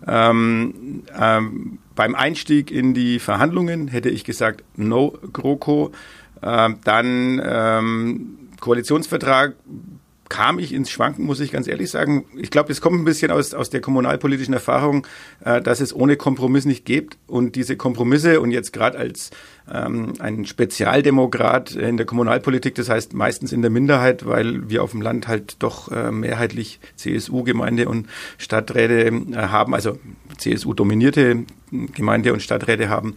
Ähm, 0.08 1.04
ähm, 1.20 1.80
beim 1.96 2.16
Einstieg 2.16 2.72
in 2.72 2.94
die 2.94 3.20
Verhandlungen 3.20 3.88
hätte 3.88 4.10
ich 4.10 4.24
gesagt, 4.24 4.64
no 4.76 5.18
GroKo. 5.34 5.92
Ähm, 6.42 6.78
dann 6.84 7.42
ähm, 7.44 8.38
Koalitionsvertrag 8.60 9.56
kam 10.32 10.60
ich 10.60 10.72
ins 10.74 10.90
Schwanken, 10.90 11.26
muss 11.26 11.42
ich 11.42 11.52
ganz 11.52 11.68
ehrlich 11.68 11.92
sagen. 11.92 12.24
Ich 12.38 12.52
glaube, 12.52 12.70
das 12.70 12.80
kommt 12.80 12.98
ein 12.98 13.04
bisschen 13.04 13.32
aus, 13.32 13.54
aus 13.54 13.70
der 13.70 13.82
kommunalpolitischen 13.82 14.54
Erfahrung, 14.54 15.06
äh, 15.44 15.62
dass 15.62 15.82
es 15.82 15.94
ohne 15.94 16.16
Kompromiss 16.16 16.64
nicht 16.64 16.86
gibt. 16.86 17.18
Und 17.28 17.58
diese 17.58 17.76
Kompromisse 17.76 18.40
und 18.40 18.52
jetzt 18.52 18.72
gerade 18.72 18.98
als 18.98 19.32
ähm, 19.72 20.14
ein 20.20 20.46
Spezialdemokrat 20.46 21.72
in 21.76 21.98
der 21.98 22.06
Kommunalpolitik, 22.06 22.76
das 22.76 22.90
heißt 22.90 23.14
meistens 23.14 23.52
in 23.52 23.62
der 23.62 23.72
Minderheit, 23.72 24.26
weil 24.26 24.70
wir 24.70 24.84
auf 24.84 24.92
dem 24.92 25.02
Land 25.02 25.28
halt 25.28 25.58
doch 25.60 25.92
äh, 25.92 26.12
mehrheitlich 26.12 26.80
CSU-Gemeinde 26.96 27.88
und 27.88 28.08
Stadträte 28.38 29.08
äh, 29.08 29.36
haben, 29.36 29.74
also 29.74 29.98
CSU-dominierte 30.38 31.46
Gemeinde 31.72 32.34
und 32.34 32.42
Stadträte 32.42 32.90
haben, 32.90 33.16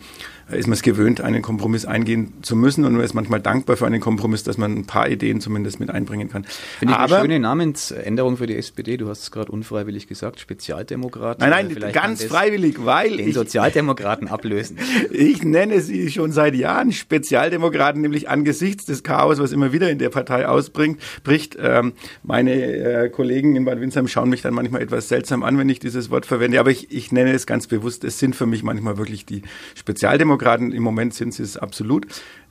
ist 0.50 0.66
man 0.66 0.74
es 0.74 0.83
gewöhnt, 0.83 1.20
einen 1.20 1.42
Kompromiss 1.42 1.87
eingehen 1.87 2.35
zu 2.42 2.54
müssen 2.54 2.85
und 2.85 2.92
man 2.92 3.02
ist 3.02 3.14
manchmal 3.14 3.40
dankbar 3.40 3.76
für 3.76 3.87
einen 3.87 4.00
Kompromiss, 4.00 4.44
dass 4.44 4.59
man 4.59 4.76
ein 4.76 4.85
paar 4.85 5.09
Ideen 5.09 5.40
zumindest 5.40 5.80
mit 5.80 5.90
einbringen 5.90 6.28
kann. 6.28 6.44
Finde 6.78 6.94
ich 6.94 7.00
Aber, 7.00 7.16
eine 7.16 7.24
schöne 7.24 7.40
Namensänderung 7.40 8.37
für 8.37 8.46
die 8.46 8.57
SPD. 8.57 8.96
Du 8.96 9.09
hast 9.09 9.22
es 9.22 9.30
gerade 9.30 9.50
unfreiwillig 9.50 10.07
gesagt, 10.07 10.40
Spezialdemokraten. 10.40 11.48
Nein, 11.48 11.74
nein, 11.80 11.92
ganz 11.92 12.24
freiwillig, 12.24 12.85
weil 12.85 13.16
den 13.16 13.33
Sozialdemokraten 13.33 14.28
ablösen. 14.28 14.78
Ich 15.11 15.42
nenne 15.42 15.80
sie 15.80 16.11
schon 16.11 16.33
seit 16.34 16.54
Jahren 16.54 16.92
Spezialdemokraten, 16.92 18.02
nämlich 18.02 18.28
angesichts 18.28 18.84
des 18.84 19.02
Chaos, 19.02 19.38
was 19.38 19.52
immer 19.52 19.72
wieder 19.72 19.90
in 19.90 19.98
der 19.98 20.10
Partei 20.10 20.46
ausbringt, 20.46 21.00
bricht. 21.22 21.56
Ähm, 21.58 21.94
meine 22.22 22.52
äh, 22.52 23.08
Kollegen 23.08 23.56
in 23.56 23.64
Bad 23.64 23.80
Windsheim 23.80 24.08
schauen 24.08 24.28
mich 24.28 24.42
dann 24.42 24.52
manchmal 24.52 24.82
etwas 24.82 25.08
seltsam 25.08 25.42
an, 25.42 25.56
wenn 25.56 25.68
ich 25.68 25.78
dieses 25.78 26.10
Wort 26.10 26.26
verwende, 26.26 26.60
aber 26.60 26.70
ich, 26.70 26.92
ich 26.92 27.12
nenne 27.12 27.32
es 27.32 27.46
ganz 27.46 27.66
bewusst. 27.66 28.04
Es 28.04 28.18
sind 28.18 28.36
für 28.36 28.46
mich 28.46 28.62
manchmal 28.62 28.98
wirklich 28.98 29.24
die 29.24 29.42
Spezialdemokraten. 29.74 30.72
Im 30.72 30.82
Moment 30.82 31.14
sind 31.14 31.32
sie 31.32 31.42
es 31.42 31.56
absolut. 31.56 32.06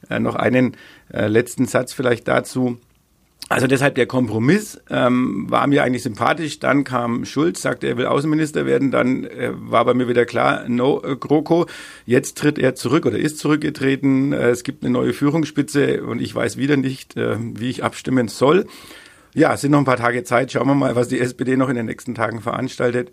Äh, 0.09 0.19
noch 0.19 0.35
einen 0.35 0.75
äh, 1.11 1.27
letzten 1.27 1.65
Satz 1.65 1.93
vielleicht 1.93 2.27
dazu. 2.27 2.79
Also 3.49 3.67
deshalb 3.67 3.95
der 3.95 4.07
Kompromiss 4.07 4.81
ähm, 4.89 5.45
war 5.49 5.67
mir 5.67 5.83
eigentlich 5.83 6.03
sympathisch. 6.03 6.59
Dann 6.59 6.83
kam 6.83 7.25
Schulz, 7.25 7.61
sagte, 7.61 7.87
er 7.87 7.97
will 7.97 8.05
Außenminister 8.05 8.65
werden. 8.65 8.89
Dann 8.89 9.25
äh, 9.25 9.51
war 9.53 9.85
bei 9.85 9.93
mir 9.93 10.07
wieder 10.07 10.25
klar, 10.25 10.67
no 10.67 11.01
äh, 11.03 11.15
GroKo. 11.15 11.67
Jetzt 12.05 12.37
tritt 12.37 12.57
er 12.57 12.75
zurück 12.75 13.05
oder 13.05 13.17
ist 13.17 13.37
zurückgetreten. 13.39 14.33
Äh, 14.33 14.49
es 14.49 14.63
gibt 14.63 14.83
eine 14.83 14.91
neue 14.91 15.13
Führungsspitze 15.13 16.03
und 16.03 16.21
ich 16.21 16.33
weiß 16.33 16.57
wieder 16.57 16.77
nicht, 16.77 17.17
äh, 17.17 17.35
wie 17.39 17.69
ich 17.69 17.83
abstimmen 17.83 18.27
soll. 18.27 18.65
Ja, 19.35 19.53
es 19.53 19.61
sind 19.61 19.71
noch 19.71 19.79
ein 19.79 19.85
paar 19.85 19.97
Tage 19.97 20.23
Zeit. 20.23 20.51
Schauen 20.51 20.67
wir 20.67 20.75
mal, 20.75 20.95
was 20.95 21.07
die 21.07 21.19
SPD 21.19 21.57
noch 21.57 21.69
in 21.69 21.75
den 21.75 21.87
nächsten 21.87 22.15
Tagen 22.15 22.41
veranstaltet. 22.41 23.11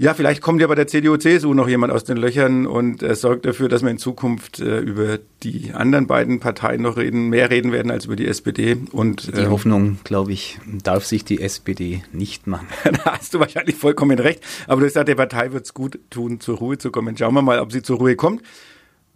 Ja, 0.00 0.14
vielleicht 0.14 0.40
kommt 0.40 0.62
ja 0.62 0.66
bei 0.66 0.74
der 0.74 0.86
CDU, 0.86 1.18
CSU 1.18 1.52
noch 1.52 1.68
jemand 1.68 1.92
aus 1.92 2.04
den 2.04 2.16
Löchern 2.16 2.66
und 2.66 3.02
äh, 3.02 3.14
sorgt 3.14 3.44
dafür, 3.44 3.68
dass 3.68 3.82
wir 3.82 3.90
in 3.90 3.98
Zukunft 3.98 4.58
äh, 4.58 4.78
über 4.78 5.18
die 5.42 5.72
anderen 5.74 6.06
beiden 6.06 6.40
Parteien 6.40 6.80
noch 6.80 6.96
reden, 6.96 7.28
mehr 7.28 7.50
reden 7.50 7.70
werden 7.70 7.90
als 7.90 8.06
über 8.06 8.16
die 8.16 8.26
SPD. 8.26 8.78
Und 8.92 9.36
die 9.36 9.42
ähm, 9.42 9.50
Hoffnung, 9.50 9.98
glaube 10.02 10.32
ich, 10.32 10.58
darf 10.82 11.04
sich 11.04 11.26
die 11.26 11.42
SPD 11.42 12.02
nicht 12.14 12.46
machen. 12.46 12.66
da 12.84 13.18
hast 13.18 13.34
du 13.34 13.40
wahrscheinlich 13.40 13.76
vollkommen 13.76 14.18
recht. 14.18 14.42
Aber 14.66 14.80
du 14.80 14.88
sagst, 14.88 15.06
der 15.06 15.16
Partei 15.16 15.52
wird 15.52 15.66
es 15.66 15.74
gut 15.74 15.98
tun, 16.08 16.40
zur 16.40 16.56
Ruhe 16.56 16.78
zu 16.78 16.90
kommen. 16.90 17.14
Schauen 17.18 17.34
wir 17.34 17.42
mal, 17.42 17.58
ob 17.58 17.70
sie 17.70 17.82
zur 17.82 17.98
Ruhe 17.98 18.16
kommt. 18.16 18.40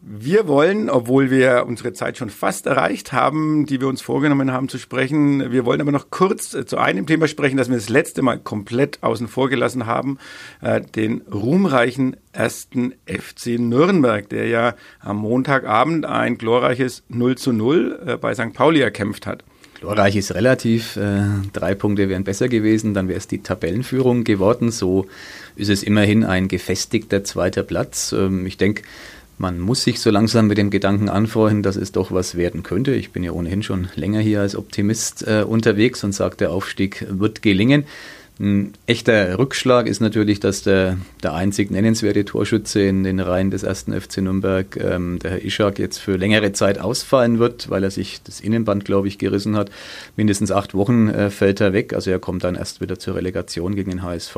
Wir 0.06 0.46
wollen, 0.46 0.90
obwohl 0.90 1.30
wir 1.30 1.64
unsere 1.66 1.94
Zeit 1.94 2.18
schon 2.18 2.28
fast 2.28 2.66
erreicht 2.66 3.14
haben, 3.14 3.64
die 3.64 3.80
wir 3.80 3.88
uns 3.88 4.02
vorgenommen 4.02 4.52
haben 4.52 4.68
zu 4.68 4.76
sprechen, 4.76 5.50
wir 5.50 5.64
wollen 5.64 5.80
aber 5.80 5.92
noch 5.92 6.10
kurz 6.10 6.52
äh, 6.52 6.66
zu 6.66 6.76
einem 6.76 7.06
Thema 7.06 7.26
sprechen, 7.26 7.56
das 7.56 7.70
wir 7.70 7.76
das 7.76 7.88
letzte 7.88 8.20
Mal 8.20 8.38
komplett 8.38 9.02
außen 9.02 9.28
vor 9.28 9.48
gelassen 9.48 9.86
haben, 9.86 10.18
äh, 10.60 10.82
den 10.82 11.22
ruhmreichen 11.22 12.16
ersten 12.32 12.92
FC 13.06 13.58
Nürnberg, 13.58 14.28
der 14.28 14.46
ja 14.48 14.74
am 15.00 15.16
Montagabend 15.16 16.04
ein 16.04 16.36
glorreiches 16.36 17.02
0 17.08 17.38
zu 17.38 17.54
0 17.54 18.00
äh, 18.06 18.16
bei 18.18 18.34
St. 18.34 18.52
Pauli 18.52 18.82
erkämpft 18.82 19.26
hat. 19.26 19.42
Glorreich 19.80 20.16
ist 20.16 20.34
relativ. 20.34 20.98
drei 21.52 21.74
Punkte 21.74 22.08
wären 22.08 22.24
besser 22.24 22.48
gewesen, 22.48 22.94
dann 22.94 23.08
wäre 23.08 23.18
es 23.18 23.26
die 23.26 23.42
Tabellenführung 23.42 24.24
geworden. 24.24 24.70
So 24.70 25.06
ist 25.56 25.68
es 25.68 25.82
immerhin 25.82 26.24
ein 26.24 26.48
gefestigter 26.48 27.22
zweiter 27.22 27.62
Platz. 27.62 28.14
Ähm, 28.16 28.46
ich 28.46 28.56
denke, 28.56 28.82
man 29.38 29.60
muss 29.60 29.82
sich 29.82 30.00
so 30.00 30.10
langsam 30.10 30.46
mit 30.46 30.58
dem 30.58 30.70
Gedanken 30.70 31.08
anfreunden, 31.08 31.62
dass 31.62 31.76
es 31.76 31.92
doch 31.92 32.12
was 32.12 32.36
werden 32.36 32.62
könnte. 32.62 32.94
Ich 32.94 33.10
bin 33.12 33.24
ja 33.24 33.32
ohnehin 33.32 33.62
schon 33.62 33.88
länger 33.94 34.20
hier 34.20 34.40
als 34.40 34.56
Optimist 34.56 35.26
äh, 35.26 35.44
unterwegs 35.46 36.04
und 36.04 36.12
sage, 36.12 36.36
der 36.36 36.52
Aufstieg 36.52 37.06
wird 37.08 37.42
gelingen. 37.42 37.84
Ein 38.40 38.72
echter 38.86 39.38
Rückschlag 39.38 39.86
ist 39.86 40.00
natürlich, 40.00 40.40
dass 40.40 40.62
der, 40.62 40.98
der 41.22 41.34
einzig 41.34 41.70
nennenswerte 41.70 42.24
Torschütze 42.24 42.82
in 42.82 43.04
den 43.04 43.20
Reihen 43.20 43.52
des 43.52 43.62
ersten 43.62 43.92
FC 43.92 44.18
Nürnberg, 44.18 44.76
ähm, 44.76 45.20
der 45.20 45.30
Herr 45.30 45.44
Ischak, 45.44 45.78
jetzt 45.78 45.98
für 45.98 46.16
längere 46.16 46.50
Zeit 46.50 46.80
ausfallen 46.80 47.38
wird, 47.38 47.70
weil 47.70 47.84
er 47.84 47.92
sich 47.92 48.22
das 48.24 48.40
Innenband, 48.40 48.84
glaube 48.84 49.06
ich, 49.06 49.18
gerissen 49.18 49.56
hat. 49.56 49.70
Mindestens 50.16 50.50
acht 50.50 50.74
Wochen 50.74 51.10
äh, 51.10 51.30
fällt 51.30 51.60
er 51.60 51.72
weg. 51.72 51.92
Also 51.92 52.10
er 52.10 52.18
kommt 52.18 52.42
dann 52.42 52.56
erst 52.56 52.80
wieder 52.80 52.98
zur 52.98 53.14
Relegation 53.14 53.76
gegen 53.76 53.90
den 53.90 54.02
HSV 54.02 54.36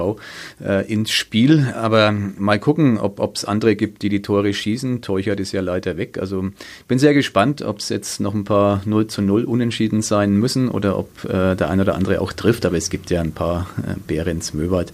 äh, 0.62 0.92
ins 0.92 1.10
Spiel. 1.10 1.72
Aber 1.74 2.12
mal 2.12 2.58
gucken, 2.58 2.98
ob 2.98 3.34
es 3.34 3.46
andere 3.46 3.76
gibt, 3.76 4.02
die 4.02 4.10
die 4.10 4.20
Tore 4.20 4.52
schießen. 4.52 5.00
Teuchert 5.00 5.40
ist 5.40 5.52
ja 5.52 5.62
leider 5.62 5.96
weg. 5.96 6.18
Also 6.18 6.50
bin 6.86 6.98
sehr 6.98 7.14
gespannt, 7.14 7.62
ob 7.62 7.78
es 7.78 7.88
jetzt 7.88 8.20
noch 8.20 8.34
ein 8.34 8.44
paar 8.44 8.82
0 8.84 9.06
zu 9.06 9.22
0 9.22 9.44
Unentschieden 9.44 10.02
sein 10.02 10.36
müssen 10.36 10.68
oder 10.68 10.98
ob 10.98 11.24
äh, 11.24 11.54
der 11.54 11.70
ein 11.70 11.80
oder 11.80 11.94
andere 11.94 12.20
auch 12.20 12.34
trifft. 12.34 12.66
Aber 12.66 12.76
es 12.76 12.90
gibt 12.90 13.08
ja 13.08 13.22
ein 13.22 13.32
paar 13.32 13.66
Behrens, 14.06 14.54
Möwald, 14.54 14.92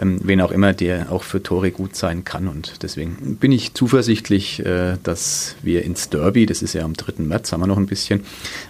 ähm, 0.00 0.20
wen 0.22 0.40
auch 0.40 0.50
immer, 0.50 0.72
der 0.72 1.12
auch 1.12 1.22
für 1.22 1.42
Tore 1.42 1.70
gut 1.70 1.96
sein 1.96 2.24
kann. 2.24 2.48
Und 2.48 2.82
deswegen 2.82 3.36
bin 3.36 3.52
ich 3.52 3.74
zuversichtlich, 3.74 4.64
äh, 4.64 4.96
dass 5.02 5.56
wir 5.62 5.84
ins 5.84 6.08
Derby, 6.08 6.46
das 6.46 6.62
ist 6.62 6.74
ja 6.74 6.84
am 6.84 6.94
3. 6.94 7.22
März, 7.24 7.52
haben 7.52 7.60
wir 7.60 7.66
noch 7.66 7.78
ein 7.78 7.86
bisschen, 7.86 8.22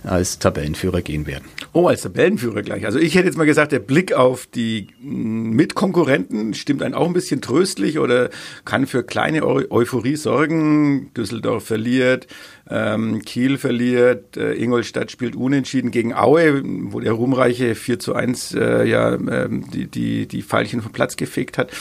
als 0.05 0.39
Tabellenführer 0.39 1.03
gehen 1.03 1.27
werden. 1.27 1.45
Oh, 1.73 1.87
als 1.87 2.03
Tabellenführer 2.03 2.63
gleich. 2.63 2.85
Also 2.85 2.99
ich 2.99 3.15
hätte 3.15 3.27
jetzt 3.27 3.37
mal 3.37 3.45
gesagt, 3.45 3.73
der 3.73 3.79
Blick 3.79 4.13
auf 4.13 4.47
die 4.47 4.89
mm, 5.01 5.51
Mitkonkurrenten 5.51 6.55
stimmt 6.55 6.83
einen 6.83 6.95
auch 6.95 7.07
ein 7.07 7.13
bisschen 7.13 7.41
tröstlich 7.41 7.99
oder 7.99 8.31
kann 8.65 8.87
für 8.87 9.03
kleine 9.03 9.45
Eu 9.45 9.63
Euphorie 9.71 10.17
sorgen. 10.17 11.13
Düsseldorf 11.15 11.65
verliert, 11.65 12.27
ähm, 12.71 13.23
Kiel 13.23 13.59
verliert, 13.59 14.37
äh, 14.37 14.55
Ingolstadt 14.55 15.11
spielt 15.11 15.35
unentschieden 15.35 15.91
gegen 15.91 16.15
Aue, 16.15 16.63
wo 16.65 17.01
der 17.01 17.13
ruhmreiche 17.13 17.75
4 17.75 17.99
zu 17.99 18.15
1 18.15 18.55
äh, 18.55 18.85
ja, 18.85 19.15
äh, 19.15 19.49
die, 19.51 19.89
die, 19.89 20.27
die 20.29 20.43
Pfeilchen 20.43 20.81
vom 20.81 20.93
Platz 20.93 21.17
gefegt 21.17 21.59
hat. 21.59 21.73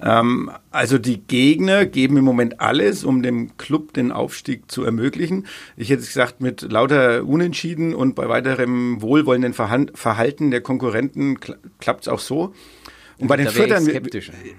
Ähm, 0.00 0.50
also 0.70 0.98
die 0.98 1.20
Gegner 1.20 1.84
geben 1.86 2.16
im 2.16 2.24
Moment 2.24 2.60
alles, 2.60 3.02
um 3.02 3.22
dem 3.22 3.56
Club 3.56 3.92
den 3.94 4.12
Aufstieg 4.12 4.70
zu 4.70 4.84
ermöglichen. 4.84 5.46
Ich 5.76 5.90
hätte 5.90 6.02
gesagt, 6.02 6.40
mit 6.40 6.62
lauter 6.62 7.24
Unentschieden 7.24 7.94
und 7.94 8.14
bei 8.14 8.28
weiterem 8.28 9.02
wohlwollenden 9.02 9.52
Verhalten 9.52 10.50
der 10.50 10.60
Konkurrenten 10.60 11.38
klappt 11.80 12.02
es 12.02 12.08
auch 12.08 12.20
so. 12.20 12.54
Und 13.18 13.28
bei 13.28 13.36
den 13.36 13.48
Füttern, 13.48 13.88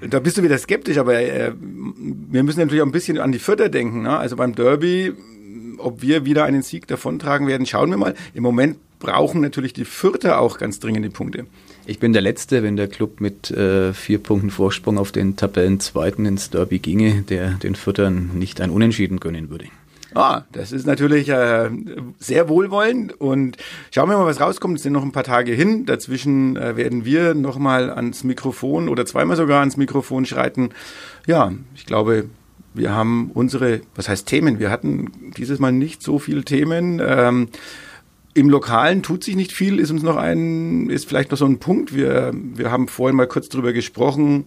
da 0.10 0.20
bist 0.20 0.38
du 0.38 0.44
wieder 0.44 0.58
skeptisch, 0.58 0.98
aber 0.98 1.20
äh, 1.20 1.54
wir 1.60 2.44
müssen 2.44 2.60
natürlich 2.60 2.82
auch 2.82 2.88
ein 2.88 2.92
bisschen 2.92 3.20
an 3.20 3.32
die 3.32 3.40
Fütter 3.40 3.70
denken. 3.70 4.02
Ne? 4.02 4.18
Also 4.18 4.36
beim 4.36 4.56
Derby, 4.56 5.14
ob 5.78 6.02
wir 6.02 6.26
wieder 6.26 6.46
einen 6.46 6.64
Sieg 6.64 6.88
davontragen 6.88 7.48
werden, 7.48 7.68
schauen 7.68 7.92
wir 7.92 7.98
mal. 7.98 8.16
Im 8.34 8.44
Moment 8.44 8.78
brauchen 9.00 9.42
natürlich 9.42 9.74
die 9.74 9.86
Fürther 9.86 10.40
auch 10.40 10.58
ganz 10.58 10.80
dringend 10.80 11.06
die 11.06 11.10
Punkte. 11.10 11.46
Ich 11.86 12.00
bin 12.00 12.14
der 12.14 12.22
Letzte, 12.22 12.64
wenn 12.64 12.76
der 12.76 12.88
Club 12.88 13.22
mit 13.22 13.52
äh, 13.52 13.94
vier 13.94 14.18
Punkten 14.18 14.50
Vorsprung 14.50 14.98
auf 14.98 15.12
den 15.12 15.36
Tabellenzweiten 15.36 16.26
ins 16.26 16.50
Derby 16.50 16.80
ginge, 16.80 17.22
der 17.22 17.52
den 17.52 17.76
Füttern 17.76 18.32
nicht 18.34 18.60
ein 18.60 18.72
Unentschieden 18.72 19.20
gönnen 19.20 19.50
würde. 19.50 19.66
Ah, 20.18 20.46
das 20.52 20.72
ist 20.72 20.88
natürlich 20.88 21.30
äh, 21.30 21.70
sehr 22.18 22.50
wohlwollend 22.50 23.22
und 23.22 23.58
schauen 23.92 24.10
wir 24.10 24.18
mal, 24.18 24.26
was 24.26 24.42
rauskommt. 24.42 24.78
Es 24.78 24.82
sind 24.82 24.94
noch 24.94 25.04
ein 25.04 25.12
paar 25.12 25.24
Tage 25.24 25.52
hin. 25.52 25.86
Dazwischen 25.86 26.58
äh, 26.58 26.76
werden 26.76 27.06
wir 27.06 27.36
nochmal 27.36 27.92
ans 27.92 28.24
Mikrofon 28.24 28.90
oder 28.90 29.06
zweimal 29.06 29.38
sogar 29.38 29.60
ans 29.60 29.78
Mikrofon 29.78 30.26
schreiten. 30.26 30.70
Ja, 31.28 31.52
ich 31.76 31.86
glaube, 31.86 32.32
wir 32.74 32.96
haben 32.96 33.30
unsere, 33.36 33.82
was 33.94 34.10
heißt 34.10 34.26
Themen? 34.26 34.58
Wir 34.58 34.72
hatten 34.72 35.12
dieses 35.38 35.60
Mal 35.60 35.72
nicht 35.72 36.02
so 36.02 36.18
viele 36.18 36.44
Themen. 36.44 37.00
Ähm, 37.00 37.50
im 38.34 38.50
Lokalen 38.50 39.04
tut 39.04 39.24
sich 39.24 39.36
nicht 39.36 39.52
viel, 39.52 39.80
ist 39.80 39.92
uns 39.92 40.02
noch 40.02 40.16
ein, 40.16 40.90
ist 40.90 41.08
vielleicht 41.08 41.30
noch 41.30 41.38
so 41.38 41.46
ein 41.46 41.60
Punkt. 41.60 41.94
Wir, 41.94 42.32
wir 42.34 42.72
haben 42.72 42.88
vorhin 42.88 43.16
mal 43.16 43.28
kurz 43.28 43.50
drüber 43.50 43.72
gesprochen. 43.72 44.46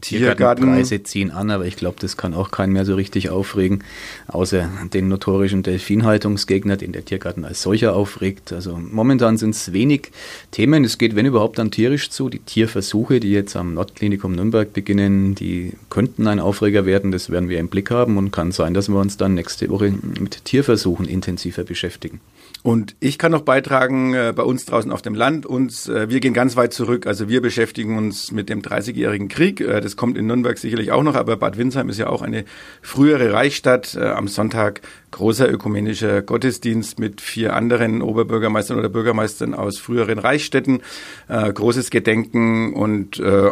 Tiergartenpreise 0.00 1.02
ziehen 1.02 1.30
an, 1.30 1.50
aber 1.50 1.66
ich 1.66 1.76
glaube, 1.76 1.96
das 2.00 2.16
kann 2.16 2.34
auch 2.34 2.50
keinen 2.50 2.72
mehr 2.72 2.84
so 2.84 2.94
richtig 2.94 3.30
aufregen, 3.30 3.84
außer 4.28 4.68
den 4.92 5.08
notorischen 5.08 5.62
Delfinhaltungsgegner, 5.62 6.76
den 6.76 6.92
der 6.92 7.04
Tiergarten 7.04 7.44
als 7.44 7.62
solcher 7.62 7.94
aufregt. 7.94 8.52
Also 8.52 8.78
momentan 8.78 9.36
sind 9.36 9.54
es 9.54 9.72
wenig 9.72 10.10
Themen. 10.50 10.84
Es 10.84 10.98
geht, 10.98 11.16
wenn 11.16 11.26
überhaupt, 11.26 11.58
dann 11.58 11.70
tierisch 11.70 12.10
zu. 12.10 12.28
Die 12.28 12.38
Tierversuche, 12.38 13.20
die 13.20 13.30
jetzt 13.30 13.56
am 13.56 13.74
Nordklinikum 13.74 14.32
Nürnberg 14.32 14.72
beginnen, 14.72 15.34
die 15.34 15.72
könnten 15.88 16.26
ein 16.26 16.40
Aufreger 16.40 16.86
werden. 16.86 17.12
Das 17.12 17.30
werden 17.30 17.48
wir 17.48 17.58
im 17.58 17.68
Blick 17.68 17.90
haben 17.90 18.16
und 18.16 18.30
kann 18.30 18.52
sein, 18.52 18.74
dass 18.74 18.88
wir 18.88 18.98
uns 18.98 19.16
dann 19.16 19.34
nächste 19.34 19.68
Woche 19.70 19.92
mit 20.20 20.44
Tierversuchen 20.44 21.06
intensiver 21.06 21.64
beschäftigen. 21.64 22.20
Und 22.62 22.94
ich 23.00 23.18
kann 23.18 23.32
noch 23.32 23.40
beitragen, 23.40 24.12
äh, 24.12 24.34
bei 24.36 24.42
uns 24.42 24.66
draußen 24.66 24.92
auf 24.92 25.00
dem 25.00 25.14
Land, 25.14 25.46
uns, 25.46 25.88
äh, 25.88 26.10
wir 26.10 26.20
gehen 26.20 26.34
ganz 26.34 26.56
weit 26.56 26.74
zurück. 26.74 27.06
Also 27.06 27.28
wir 27.28 27.40
beschäftigen 27.40 27.96
uns 27.96 28.32
mit 28.32 28.50
dem 28.50 28.60
Dreißigjährigen 28.60 29.28
Krieg. 29.28 29.62
Äh, 29.62 29.80
das 29.80 29.96
kommt 29.96 30.18
in 30.18 30.26
Nürnberg 30.26 30.58
sicherlich 30.58 30.92
auch 30.92 31.02
noch, 31.02 31.14
aber 31.14 31.38
Bad 31.38 31.56
Windsheim 31.56 31.88
ist 31.88 31.98
ja 31.98 32.08
auch 32.08 32.20
eine 32.20 32.44
frühere 32.82 33.32
Reichsstadt. 33.32 33.94
Äh, 33.94 34.04
am 34.08 34.28
Sonntag 34.28 34.82
großer 35.10 35.50
ökumenischer 35.50 36.20
Gottesdienst 36.20 36.98
mit 36.98 37.22
vier 37.22 37.56
anderen 37.56 38.02
Oberbürgermeistern 38.02 38.78
oder 38.78 38.90
Bürgermeistern 38.90 39.54
aus 39.54 39.78
früheren 39.78 40.18
Reichsstädten. 40.18 40.82
Äh, 41.28 41.50
großes 41.50 41.88
Gedenken 41.88 42.74
und 42.74 43.18
äh, 43.20 43.48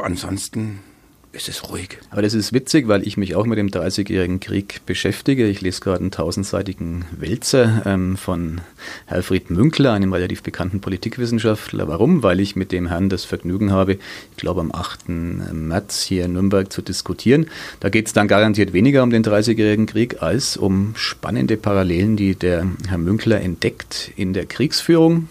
ansonsten 1.38 1.51
ist 1.51 1.62
es 1.64 1.70
ruhig. 1.70 1.98
Aber 2.11 2.22
das 2.22 2.35
ist 2.35 2.53
witzig, 2.53 2.88
weil 2.88 3.07
ich 3.07 3.16
mich 3.16 3.35
auch 3.35 3.46
mit 3.46 3.59
dem 3.59 3.70
Dreißigjährigen 3.70 4.40
Krieg 4.40 4.81
beschäftige. 4.87 5.46
Ich 5.46 5.61
lese 5.61 5.81
gerade 5.81 6.01
einen 6.01 6.11
tausendseitigen 6.11 7.05
Wälzer 7.16 7.83
ähm, 7.87 8.16
von 8.16 8.61
Herfried 9.07 9.51
Münkler, 9.51 9.92
einem 9.92 10.12
relativ 10.12 10.42
bekannten 10.42 10.81
Politikwissenschaftler. 10.81 11.88
Warum? 11.88 12.22
Weil 12.22 12.40
ich 12.40 12.57
mit 12.57 12.72
dem 12.72 12.88
Herrn 12.88 13.09
das 13.09 13.24
Vergnügen 13.24 13.70
habe, 13.70 13.94
ich 13.94 14.37
glaube 14.37 14.61
am 14.61 14.72
8. 14.72 15.09
März 15.09 16.03
hier 16.03 16.24
in 16.24 16.33
Nürnberg 16.33 16.72
zu 16.72 16.83
diskutieren. 16.83 17.46
Da 17.81 17.88
geht 17.88 18.07
es 18.07 18.12
dann 18.12 18.29
garantiert 18.29 18.72
weniger 18.72 19.03
um 19.03 19.11
den 19.11 19.22
Dreißigjährigen 19.22 19.87
Krieg 19.87 20.22
als 20.22 20.57
um 20.57 20.94
spannende 20.96 21.57
Parallelen, 21.57 22.16
die 22.16 22.35
der 22.35 22.66
Herr 22.88 22.98
Münkler 22.98 23.40
entdeckt 23.40 24.12
in 24.16 24.33
der 24.33 24.46
Kriegsführung 24.46 25.29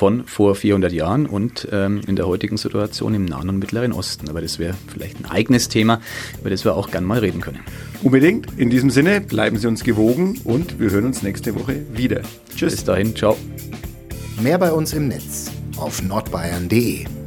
von 0.00 0.24
vor 0.24 0.54
400 0.54 0.94
Jahren 0.94 1.26
und 1.26 1.68
ähm, 1.72 2.00
in 2.06 2.16
der 2.16 2.26
heutigen 2.26 2.56
Situation 2.56 3.12
im 3.12 3.26
Nahen 3.26 3.50
und 3.50 3.58
Mittleren 3.58 3.92
Osten. 3.92 4.30
Aber 4.30 4.40
das 4.40 4.58
wäre 4.58 4.72
vielleicht 4.90 5.20
ein 5.20 5.30
eigenes 5.30 5.68
Thema, 5.68 6.00
über 6.40 6.48
das 6.48 6.64
wir 6.64 6.74
auch 6.74 6.90
gern 6.90 7.04
mal 7.04 7.18
reden 7.18 7.42
können. 7.42 7.60
Unbedingt. 8.02 8.46
In 8.56 8.70
diesem 8.70 8.88
Sinne 8.88 9.20
bleiben 9.20 9.58
Sie 9.58 9.66
uns 9.66 9.84
gewogen 9.84 10.40
und 10.44 10.80
wir 10.80 10.90
hören 10.90 11.04
uns 11.04 11.22
nächste 11.22 11.54
Woche 11.54 11.82
wieder. 11.92 12.22
Tschüss. 12.56 12.76
Bis 12.76 12.84
dahin. 12.84 13.14
Ciao. 13.14 13.36
Mehr 14.40 14.56
bei 14.56 14.72
uns 14.72 14.94
im 14.94 15.08
Netz 15.08 15.50
auf 15.76 16.02
nordbayern.de. 16.02 17.19